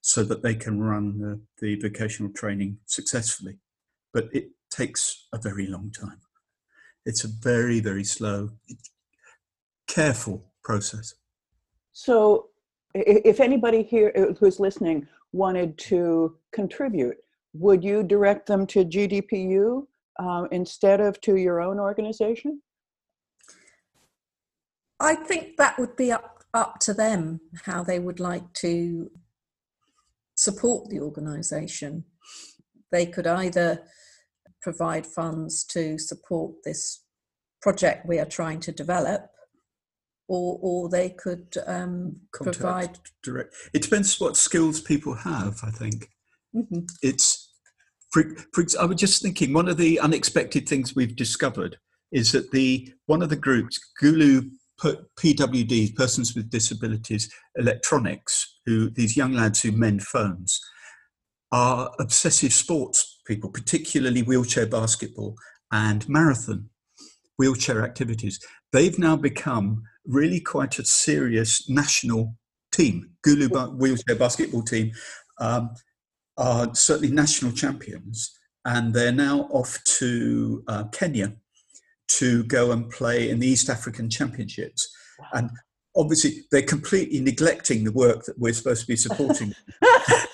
so 0.00 0.24
that 0.24 0.42
they 0.42 0.54
can 0.54 0.80
run 0.80 1.18
the, 1.18 1.40
the 1.60 1.80
vocational 1.80 2.32
training 2.32 2.78
successfully. 2.86 3.58
But 4.12 4.28
it 4.32 4.50
takes 4.70 5.28
a 5.32 5.38
very 5.38 5.66
long 5.66 5.92
time. 5.92 6.20
It's 7.06 7.22
a 7.22 7.28
very, 7.28 7.78
very 7.78 8.02
slow, 8.02 8.50
careful 9.86 10.44
process. 10.64 11.14
So, 11.92 12.48
if 12.94 13.40
anybody 13.40 13.84
here 13.84 14.12
uh, 14.16 14.34
who's 14.34 14.58
listening 14.58 15.06
wanted 15.32 15.78
to 15.78 16.36
contribute, 16.52 17.16
would 17.54 17.84
you 17.84 18.02
direct 18.02 18.46
them 18.46 18.66
to 18.66 18.84
GDPU 18.84 19.86
uh, 20.18 20.44
instead 20.50 21.00
of 21.00 21.20
to 21.20 21.36
your 21.36 21.60
own 21.60 21.78
organization? 21.78 22.60
I 24.98 25.14
think 25.14 25.56
that 25.58 25.78
would 25.78 25.94
be 25.94 26.10
up, 26.10 26.42
up 26.54 26.80
to 26.80 26.92
them 26.92 27.40
how 27.64 27.84
they 27.84 28.00
would 28.00 28.18
like 28.18 28.52
to 28.54 29.10
support 30.34 30.88
the 30.90 31.00
organization. 31.00 32.04
They 32.90 33.06
could 33.06 33.26
either 33.26 33.84
provide 34.66 35.06
funds 35.06 35.62
to 35.62 35.96
support 35.96 36.52
this 36.64 37.04
project 37.62 38.04
we 38.04 38.18
are 38.18 38.32
trying 38.38 38.58
to 38.58 38.72
develop, 38.72 39.30
or 40.26 40.58
or 40.60 40.88
they 40.88 41.10
could 41.10 41.54
um, 41.68 42.16
provide 42.32 42.98
direct. 43.22 43.54
It 43.72 43.82
depends 43.82 44.18
what 44.18 44.36
skills 44.36 44.80
people 44.80 45.14
have. 45.14 45.60
I 45.62 45.70
think 45.70 46.10
mm-hmm. 46.52 46.80
it's. 47.00 47.44
For, 48.12 48.24
for, 48.52 48.64
I 48.80 48.86
was 48.86 48.96
just 48.96 49.22
thinking 49.22 49.52
one 49.52 49.68
of 49.68 49.76
the 49.76 50.00
unexpected 50.00 50.68
things 50.68 50.96
we've 50.96 51.14
discovered 51.14 51.76
is 52.10 52.32
that 52.32 52.50
the 52.50 52.92
one 53.06 53.22
of 53.22 53.28
the 53.28 53.36
groups 53.36 53.78
Gulu 54.02 54.50
PWDs, 54.80 55.94
persons 55.94 56.34
with 56.34 56.50
disabilities, 56.50 57.32
electronics, 57.54 58.58
who 58.64 58.90
these 58.90 59.16
young 59.16 59.32
lads 59.32 59.62
who 59.62 59.70
mend 59.70 60.02
phones, 60.02 60.60
are 61.52 61.92
obsessive 62.00 62.52
sports 62.52 63.15
people, 63.26 63.50
particularly 63.50 64.22
wheelchair 64.22 64.66
basketball 64.66 65.36
and 65.72 66.08
marathon 66.08 66.68
wheelchair 67.38 67.84
activities. 67.84 68.40
They've 68.72 68.98
now 68.98 69.16
become 69.16 69.82
really 70.06 70.40
quite 70.40 70.78
a 70.78 70.84
serious 70.84 71.68
national 71.68 72.34
team. 72.72 73.10
Gulu 73.26 73.76
wheelchair 73.76 74.16
basketball 74.16 74.62
team 74.62 74.92
um, 75.38 75.70
are 76.36 76.74
certainly 76.74 77.14
national 77.14 77.52
champions, 77.52 78.36
and 78.64 78.92
they're 78.94 79.12
now 79.12 79.48
off 79.50 79.82
to 79.98 80.62
uh, 80.68 80.84
Kenya 80.92 81.34
to 82.08 82.44
go 82.44 82.72
and 82.72 82.88
play 82.90 83.30
in 83.30 83.40
the 83.40 83.46
East 83.46 83.68
African 83.68 84.08
Championships. 84.08 84.88
And 85.32 85.50
obviously, 85.96 86.44
they're 86.50 86.62
completely 86.62 87.20
neglecting 87.20 87.84
the 87.84 87.92
work 87.92 88.24
that 88.24 88.38
we're 88.38 88.52
supposed 88.52 88.82
to 88.82 88.86
be 88.86 88.96
supporting. 88.96 89.54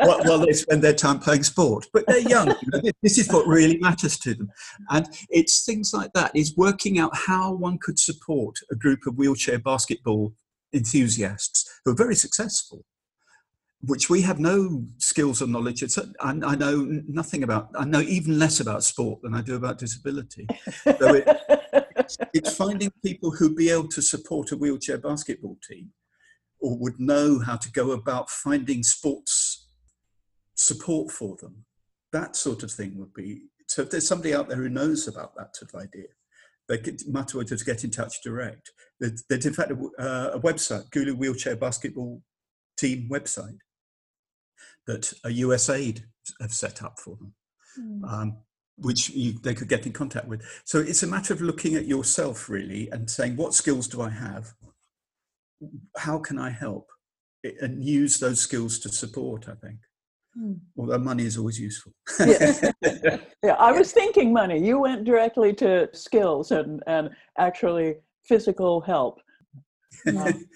while, 0.00 0.22
while, 0.24 0.38
they 0.46 0.52
spend 0.52 0.82
their 0.82 0.94
time 0.94 1.18
playing 1.18 1.42
sport. 1.42 1.86
But 1.92 2.04
they're 2.06 2.20
young. 2.20 2.48
You 2.48 2.68
know, 2.72 2.90
this 3.02 3.18
is 3.18 3.32
what 3.32 3.46
really 3.46 3.78
matters 3.78 4.18
to 4.20 4.34
them. 4.34 4.50
And 4.90 5.08
it's 5.28 5.64
things 5.64 5.92
like 5.94 6.12
that, 6.14 6.32
is 6.34 6.56
working 6.56 6.98
out 6.98 7.16
how 7.16 7.52
one 7.52 7.78
could 7.78 7.98
support 7.98 8.58
a 8.70 8.74
group 8.74 9.00
of 9.06 9.16
wheelchair 9.16 9.58
basketball 9.58 10.34
enthusiasts 10.72 11.80
who 11.84 11.92
are 11.92 11.96
very 11.96 12.14
successful 12.14 12.84
which 13.82 14.10
we 14.10 14.20
have 14.22 14.38
no 14.38 14.84
skills 14.98 15.40
or 15.40 15.46
knowledge. 15.46 15.82
It's, 15.82 15.98
I, 15.98 16.04
I, 16.20 16.54
know 16.54 16.86
nothing 17.08 17.42
about. 17.42 17.70
I 17.74 17.84
know 17.84 18.00
even 18.00 18.38
less 18.38 18.60
about 18.60 18.84
sport 18.84 19.22
than 19.22 19.34
I 19.34 19.40
do 19.40 19.56
about 19.56 19.78
disability. 19.78 20.46
So 20.84 21.14
it, 21.14 21.24
it's, 21.96 22.18
it's, 22.34 22.56
finding 22.56 22.92
people 23.02 23.30
who'd 23.30 23.56
be 23.56 23.70
able 23.70 23.88
to 23.88 24.02
support 24.02 24.52
a 24.52 24.56
wheelchair 24.56 24.98
basketball 24.98 25.56
team, 25.66 25.92
or 26.60 26.76
would 26.76 27.00
know 27.00 27.38
how 27.38 27.56
to 27.56 27.72
go 27.72 27.92
about 27.92 28.28
finding 28.28 28.82
sports 28.82 29.49
support 30.60 31.10
for 31.10 31.36
them. 31.36 31.64
That 32.12 32.36
sort 32.36 32.62
of 32.62 32.70
thing 32.70 32.98
would 32.98 33.14
be. 33.14 33.44
So 33.66 33.82
if 33.82 33.90
there's 33.90 34.06
somebody 34.06 34.34
out 34.34 34.48
there 34.48 34.58
who 34.58 34.68
knows 34.68 35.08
about 35.08 35.34
that 35.36 35.56
sort 35.56 35.72
of 35.72 35.80
idea, 35.80 36.08
they 36.68 36.78
could 36.78 37.00
much 37.08 37.32
to 37.32 37.64
get 37.64 37.82
in 37.82 37.90
touch 37.90 38.22
direct. 38.22 38.70
There's, 39.00 39.24
there's 39.28 39.46
in 39.46 39.54
fact 39.54 39.70
a, 39.70 40.02
uh, 40.02 40.30
a 40.34 40.40
website, 40.40 40.90
Gulu 40.90 41.16
Wheelchair 41.16 41.56
Basketball 41.56 42.22
Team 42.76 43.08
website 43.10 43.58
that 44.86 45.12
a 45.24 45.28
USAID 45.28 46.02
have 46.40 46.52
set 46.52 46.82
up 46.82 46.98
for 46.98 47.16
them. 47.16 47.34
Mm. 47.78 48.12
Um, 48.12 48.36
which 48.76 49.10
you, 49.10 49.34
they 49.42 49.54
could 49.54 49.68
get 49.68 49.84
in 49.84 49.92
contact 49.92 50.26
with. 50.26 50.42
So 50.64 50.78
it's 50.78 51.02
a 51.02 51.06
matter 51.06 51.34
of 51.34 51.42
looking 51.42 51.74
at 51.74 51.86
yourself 51.86 52.48
really 52.48 52.88
and 52.90 53.10
saying, 53.10 53.36
what 53.36 53.52
skills 53.52 53.86
do 53.86 54.00
I 54.00 54.08
have? 54.08 54.54
How 55.98 56.18
can 56.18 56.38
I 56.38 56.48
help? 56.48 56.88
And 57.60 57.84
use 57.84 58.18
those 58.18 58.40
skills 58.40 58.78
to 58.80 58.88
support, 58.88 59.48
I 59.48 59.54
think. 59.54 59.80
Hmm. 60.34 60.54
Although 60.78 60.98
money 60.98 61.24
is 61.24 61.36
always 61.36 61.58
useful. 61.58 61.92
yeah. 62.20 62.70
yeah, 63.42 63.54
I 63.58 63.72
was 63.72 63.92
thinking 63.92 64.32
money. 64.32 64.64
You 64.64 64.80
went 64.80 65.04
directly 65.04 65.52
to 65.54 65.88
skills 65.92 66.50
and, 66.52 66.82
and 66.86 67.10
actually 67.38 67.96
physical 68.24 68.80
help. 68.80 69.20
Um, 70.06 70.46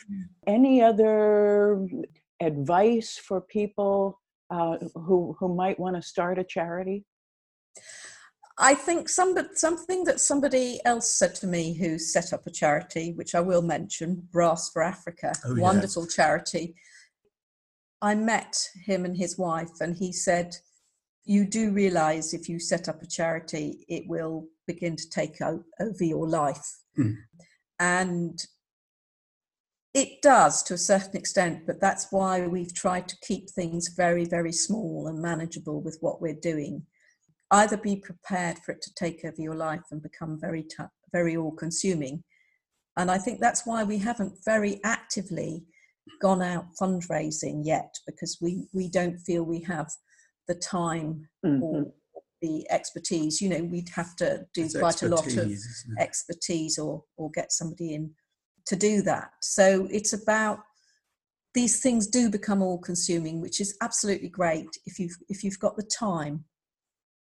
any 0.47 0.81
other 0.81 1.87
advice 2.41 3.19
for 3.19 3.43
people 3.43 4.19
uh, 4.49 4.79
who, 4.95 5.37
who 5.39 5.55
might 5.55 5.79
want 5.79 5.97
to 5.97 6.03
start 6.03 6.39
a 6.39 6.45
charity? 6.45 7.05
I 8.59 8.75
think 8.75 9.09
some, 9.09 9.35
something 9.55 10.05
that 10.05 10.21
somebody 10.21 10.81
else 10.85 11.11
said 11.11 11.35
to 11.37 11.47
me 11.47 11.75
who 11.75 11.99
set 11.99 12.33
up 12.33 12.47
a 12.47 12.51
charity, 12.51 13.13
which 13.15 13.35
I 13.35 13.41
will 13.41 13.63
mention, 13.63 14.29
Brass 14.33 14.71
for 14.71 14.83
Africa, 14.83 15.33
oh, 15.45 15.57
wonderful 15.57 16.05
yes. 16.05 16.15
charity. 16.15 16.75
I 18.05 18.14
met 18.14 18.55
him 18.85 19.07
and 19.07 19.17
his 19.17 19.38
wife, 19.38 19.81
and 19.81 19.97
he 19.97 20.12
said, 20.12 20.55
You 21.25 21.47
do 21.47 21.73
realize 21.73 22.35
if 22.35 22.49
you 22.51 22.59
set 22.61 22.87
up 22.88 23.03
a 23.03 23.07
charity, 23.07 23.87
it 23.88 24.05
will 24.07 24.45
begin 24.67 24.95
to 24.97 25.09
take 25.09 25.40
over 25.40 26.05
your 26.05 26.29
life. 26.29 26.67
Mm. 26.99 27.17
And 27.81 28.38
it 29.95 30.21
does 30.21 30.62
to 30.64 30.75
a 30.75 30.79
certain 30.79 31.17
extent, 31.17 31.67
but 31.67 31.81
that's 31.81 32.09
why 32.11 32.47
we've 32.47 32.75
tried 32.75 33.09
to 33.09 33.17
keep 33.27 33.49
things 33.49 33.95
very, 33.97 34.27
very 34.27 34.53
small 34.53 35.07
and 35.09 35.23
manageable 35.23 35.81
with 35.81 35.97
what 36.01 36.21
we're 36.21 36.35
doing 36.35 36.85
either 37.51 37.77
be 37.77 37.97
prepared 37.97 38.59
for 38.59 38.73
it 38.73 38.83
to 38.83 38.95
take 38.95 39.25
over 39.25 39.40
your 39.40 39.55
life 39.55 39.83
and 39.90 40.03
become 40.03 40.38
very 40.40 40.62
t- 40.62 40.85
very 41.12 41.37
all 41.37 41.53
consuming 41.53 42.23
and 42.97 43.11
i 43.11 43.19
think 43.19 43.40
that's 43.40 43.67
why 43.67 43.85
we 43.85 43.99
haven't 43.99 44.35
very 44.45 44.81
actively 44.85 45.64
gone 46.21 46.43
out 46.43 46.67
fundraising 46.81 47.62
yet 47.64 47.95
because 48.07 48.38
we 48.40 48.67
we 48.73 48.88
don't 48.88 49.19
feel 49.19 49.45
we 49.45 49.61
have 49.62 49.90
the 50.49 50.55
time 50.55 51.29
mm-hmm. 51.45 51.62
or 51.62 51.93
the 52.40 52.67
expertise. 52.71 53.40
You 53.40 53.49
know 53.51 53.64
we'd 53.64 53.88
have 53.90 54.14
to 54.17 54.47
do 54.55 54.69
quite 54.79 55.03
a 55.03 55.09
lot 55.09 55.27
of 55.27 55.53
expertise 55.99 56.79
or 56.79 57.05
or 57.17 57.31
get 57.31 57.53
somebody 57.53 57.95
in 57.95 58.11
to 58.67 58.77
do 58.77 59.03
that. 59.03 59.31
So 59.43 59.88
it's 59.90 60.12
about 60.12 60.61
these 61.55 61.81
things 61.81 62.07
do 62.09 62.29
become 62.29 62.62
all 62.62 62.79
consuming 62.79 63.40
which 63.40 63.61
is 63.61 63.77
absolutely 63.81 64.29
great 64.29 64.69
if 64.87 64.99
you've 64.99 65.17
if 65.29 65.45
you've 65.45 65.61
got 65.61 65.77
the 65.77 65.88
time 65.99 66.45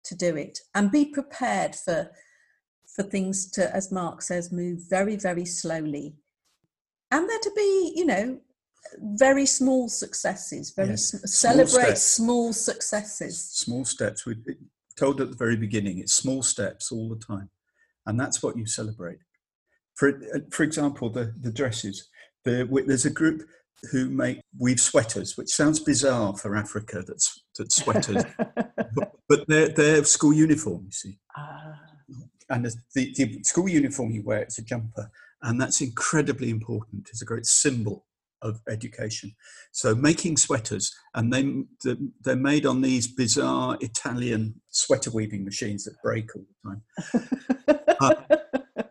to 0.05 0.15
do 0.15 0.35
it. 0.35 0.59
And 0.73 0.91
be 0.91 1.05
prepared 1.05 1.75
for 1.75 2.11
for 2.95 3.03
things 3.03 3.51
to 3.51 3.75
as 3.75 3.91
mark 3.91 4.21
says 4.21 4.51
move 4.51 4.79
very 4.89 5.15
very 5.15 5.45
slowly. 5.45 6.15
And 7.11 7.29
there 7.29 7.39
to 7.39 7.51
be 7.55 7.93
you 7.95 8.05
know 8.05 8.39
very 8.99 9.45
small 9.45 9.89
successes 9.89 10.71
very 10.75 10.89
yes. 10.89 11.09
sm- 11.09 11.25
celebrate 11.25 11.97
small 11.97 12.53
successes 12.53 13.39
small 13.41 13.83
steps 13.85 14.25
we 14.25 14.35
told 14.95 15.19
at 15.19 15.29
the 15.29 15.37
very 15.37 15.57
beginning 15.57 15.99
it's 15.99 16.13
small 16.13 16.41
steps 16.41 16.91
all 16.91 17.09
the 17.09 17.23
time 17.25 17.49
and 18.05 18.19
that's 18.19 18.41
what 18.41 18.57
you 18.57 18.65
celebrate 18.65 19.19
for 19.95 20.09
uh, 20.33 20.39
for 20.51 20.63
example 20.63 21.09
the 21.09 21.33
the 21.41 21.51
dresses 21.51 22.09
the, 22.45 22.83
there's 22.85 23.05
a 23.05 23.09
group 23.09 23.41
who 23.91 24.09
make 24.09 24.41
weave 24.57 24.79
sweaters, 24.79 25.37
which 25.37 25.49
sounds 25.49 25.79
bizarre 25.79 26.35
for 26.35 26.55
Africa. 26.55 27.03
That's 27.05 27.43
that's 27.57 27.75
sweaters, 27.77 28.23
but 29.27 29.47
they're 29.47 29.69
they're 29.69 30.03
school 30.03 30.33
uniform. 30.33 30.85
You 30.85 30.91
see, 30.91 31.19
ah. 31.37 31.79
and 32.49 32.65
the, 32.65 32.75
the, 32.93 33.13
the 33.13 33.43
school 33.43 33.67
uniform 33.67 34.11
you 34.11 34.23
wear 34.23 34.39
it's 34.39 34.59
a 34.59 34.63
jumper, 34.63 35.09
and 35.41 35.59
that's 35.59 35.81
incredibly 35.81 36.49
important. 36.49 37.09
It's 37.09 37.21
a 37.21 37.25
great 37.25 37.45
symbol 37.45 38.05
of 38.41 38.61
education. 38.69 39.35
So 39.71 39.95
making 39.95 40.37
sweaters, 40.37 40.93
and 41.13 41.33
they 41.33 41.95
they're 42.21 42.35
made 42.35 42.65
on 42.65 42.81
these 42.81 43.07
bizarre 43.07 43.77
Italian 43.81 44.61
sweater 44.69 45.11
weaving 45.11 45.45
machines 45.45 45.85
that 45.85 46.01
break 46.03 46.29
all 46.35 46.45
the 46.63 46.69
time. 46.69 47.79
uh, 47.99 48.83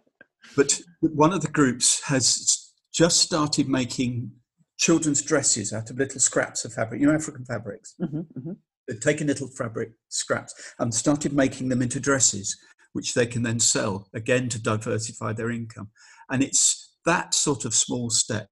but 0.57 0.81
one 1.01 1.33
of 1.33 1.43
the 1.43 1.51
groups 1.51 2.03
has 2.05 2.73
just 2.93 3.21
started 3.21 3.69
making 3.69 4.31
children's 4.79 5.23
dresses 5.23 5.73
out 5.73 5.91
of 5.91 5.99
little 5.99 6.21
scraps 6.21 6.65
of 6.65 6.73
fabric, 6.73 7.01
you 7.01 7.07
know, 7.07 7.15
African 7.15 7.45
fabrics. 7.45 7.95
Mm-hmm, 8.01 8.19
mm-hmm. 8.19 8.53
They've 8.87 9.01
taken 9.01 9.27
little 9.27 9.49
fabric 9.49 9.91
scraps 10.09 10.75
and 10.79 10.95
started 10.95 11.33
making 11.33 11.69
them 11.69 11.83
into 11.83 12.01
dresses, 12.01 12.57
which 12.93 13.15
they 13.15 13.27
can 13.27 13.43
then 13.43 13.61
sell 13.61 14.09
again 14.15 14.49
to 14.51 14.63
diversify 14.63 15.33
their 15.33 15.51
income. 15.51 15.91
And 16.31 16.43
it's 16.43 16.97
that 17.07 17.35
sort 17.35 17.65
of 17.65 17.75
small 17.75 18.11
step 18.11 18.49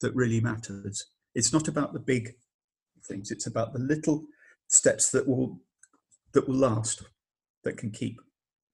that 0.00 0.14
really 0.14 0.40
matters. 0.40 1.06
It's 1.34 1.52
not 1.52 1.68
about 1.68 1.92
the 1.92 2.00
big 2.00 2.34
things, 3.06 3.30
it's 3.30 3.46
about 3.46 3.72
the 3.72 3.78
little 3.78 4.24
steps 4.68 5.10
that 5.10 5.28
will 5.28 5.60
that 6.32 6.48
will 6.48 6.56
last, 6.56 7.02
that 7.64 7.78
can 7.78 7.90
keep. 7.90 8.20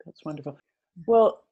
That's 0.04 0.24
wonderful. 0.24 0.58
Well, 1.06 1.44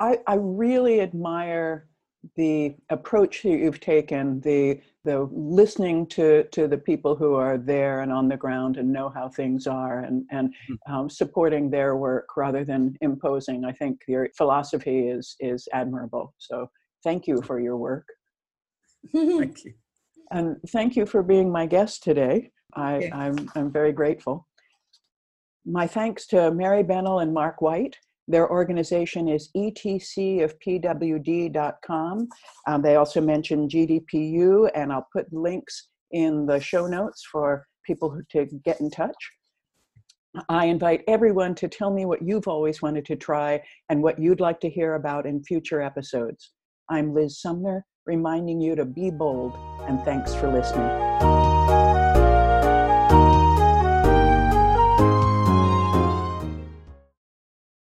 I, 0.00 0.18
I 0.26 0.34
really 0.34 1.00
admire 1.00 1.88
the 2.36 2.74
approach 2.90 3.42
that 3.42 3.50
you've 3.50 3.80
taken, 3.80 4.40
the 4.40 4.80
the 5.04 5.28
listening 5.32 6.06
to 6.06 6.44
to 6.44 6.68
the 6.68 6.78
people 6.78 7.16
who 7.16 7.34
are 7.34 7.58
there 7.58 8.00
and 8.00 8.12
on 8.12 8.28
the 8.28 8.36
ground 8.36 8.76
and 8.76 8.92
know 8.92 9.08
how 9.08 9.28
things 9.28 9.66
are, 9.66 10.00
and 10.00 10.24
and 10.30 10.54
hmm. 10.68 10.92
um, 10.92 11.10
supporting 11.10 11.70
their 11.70 11.96
work 11.96 12.28
rather 12.36 12.64
than 12.64 12.96
imposing. 13.00 13.64
I 13.64 13.72
think 13.72 14.00
your 14.06 14.28
philosophy 14.36 15.08
is 15.08 15.36
is 15.40 15.68
admirable. 15.72 16.34
So 16.38 16.70
thank 17.02 17.26
you 17.26 17.42
for 17.42 17.60
your 17.60 17.76
work. 17.76 18.06
Thank 19.12 19.64
you, 19.64 19.72
and 20.30 20.56
thank 20.68 20.96
you 20.96 21.06
for 21.06 21.22
being 21.22 21.50
my 21.50 21.66
guest 21.66 22.02
today. 22.02 22.50
I, 22.74 22.96
okay. 22.96 23.10
I'm 23.12 23.50
I'm 23.54 23.70
very 23.70 23.92
grateful. 23.92 24.46
My 25.64 25.86
thanks 25.86 26.26
to 26.28 26.50
Mary 26.50 26.82
Bennell 26.82 27.20
and 27.20 27.32
Mark 27.32 27.62
White. 27.62 27.96
Their 28.28 28.50
organization 28.50 29.28
is 29.28 29.50
etcofpwd.com. 29.56 30.48
Um, 32.68 32.82
they 32.82 32.96
also 32.96 33.20
mentioned 33.20 33.70
GDPU, 33.70 34.70
and 34.74 34.92
I'll 34.92 35.08
put 35.12 35.32
links 35.32 35.88
in 36.12 36.46
the 36.46 36.60
show 36.60 36.86
notes 36.86 37.26
for 37.30 37.66
people 37.84 38.10
who, 38.10 38.22
to 38.30 38.46
get 38.64 38.80
in 38.80 38.90
touch. 38.90 39.16
I 40.48 40.66
invite 40.66 41.02
everyone 41.08 41.54
to 41.56 41.68
tell 41.68 41.92
me 41.92 42.06
what 42.06 42.22
you've 42.22 42.48
always 42.48 42.80
wanted 42.80 43.04
to 43.06 43.16
try 43.16 43.60
and 43.90 44.02
what 44.02 44.18
you'd 44.18 44.40
like 44.40 44.60
to 44.60 44.70
hear 44.70 44.94
about 44.94 45.26
in 45.26 45.42
future 45.44 45.82
episodes. 45.82 46.52
I'm 46.88 47.12
Liz 47.12 47.40
Sumner, 47.40 47.84
reminding 48.06 48.60
you 48.60 48.74
to 48.74 48.84
be 48.84 49.10
bold, 49.10 49.56
and 49.88 50.02
thanks 50.04 50.34
for 50.34 50.50
listening. 50.50 52.01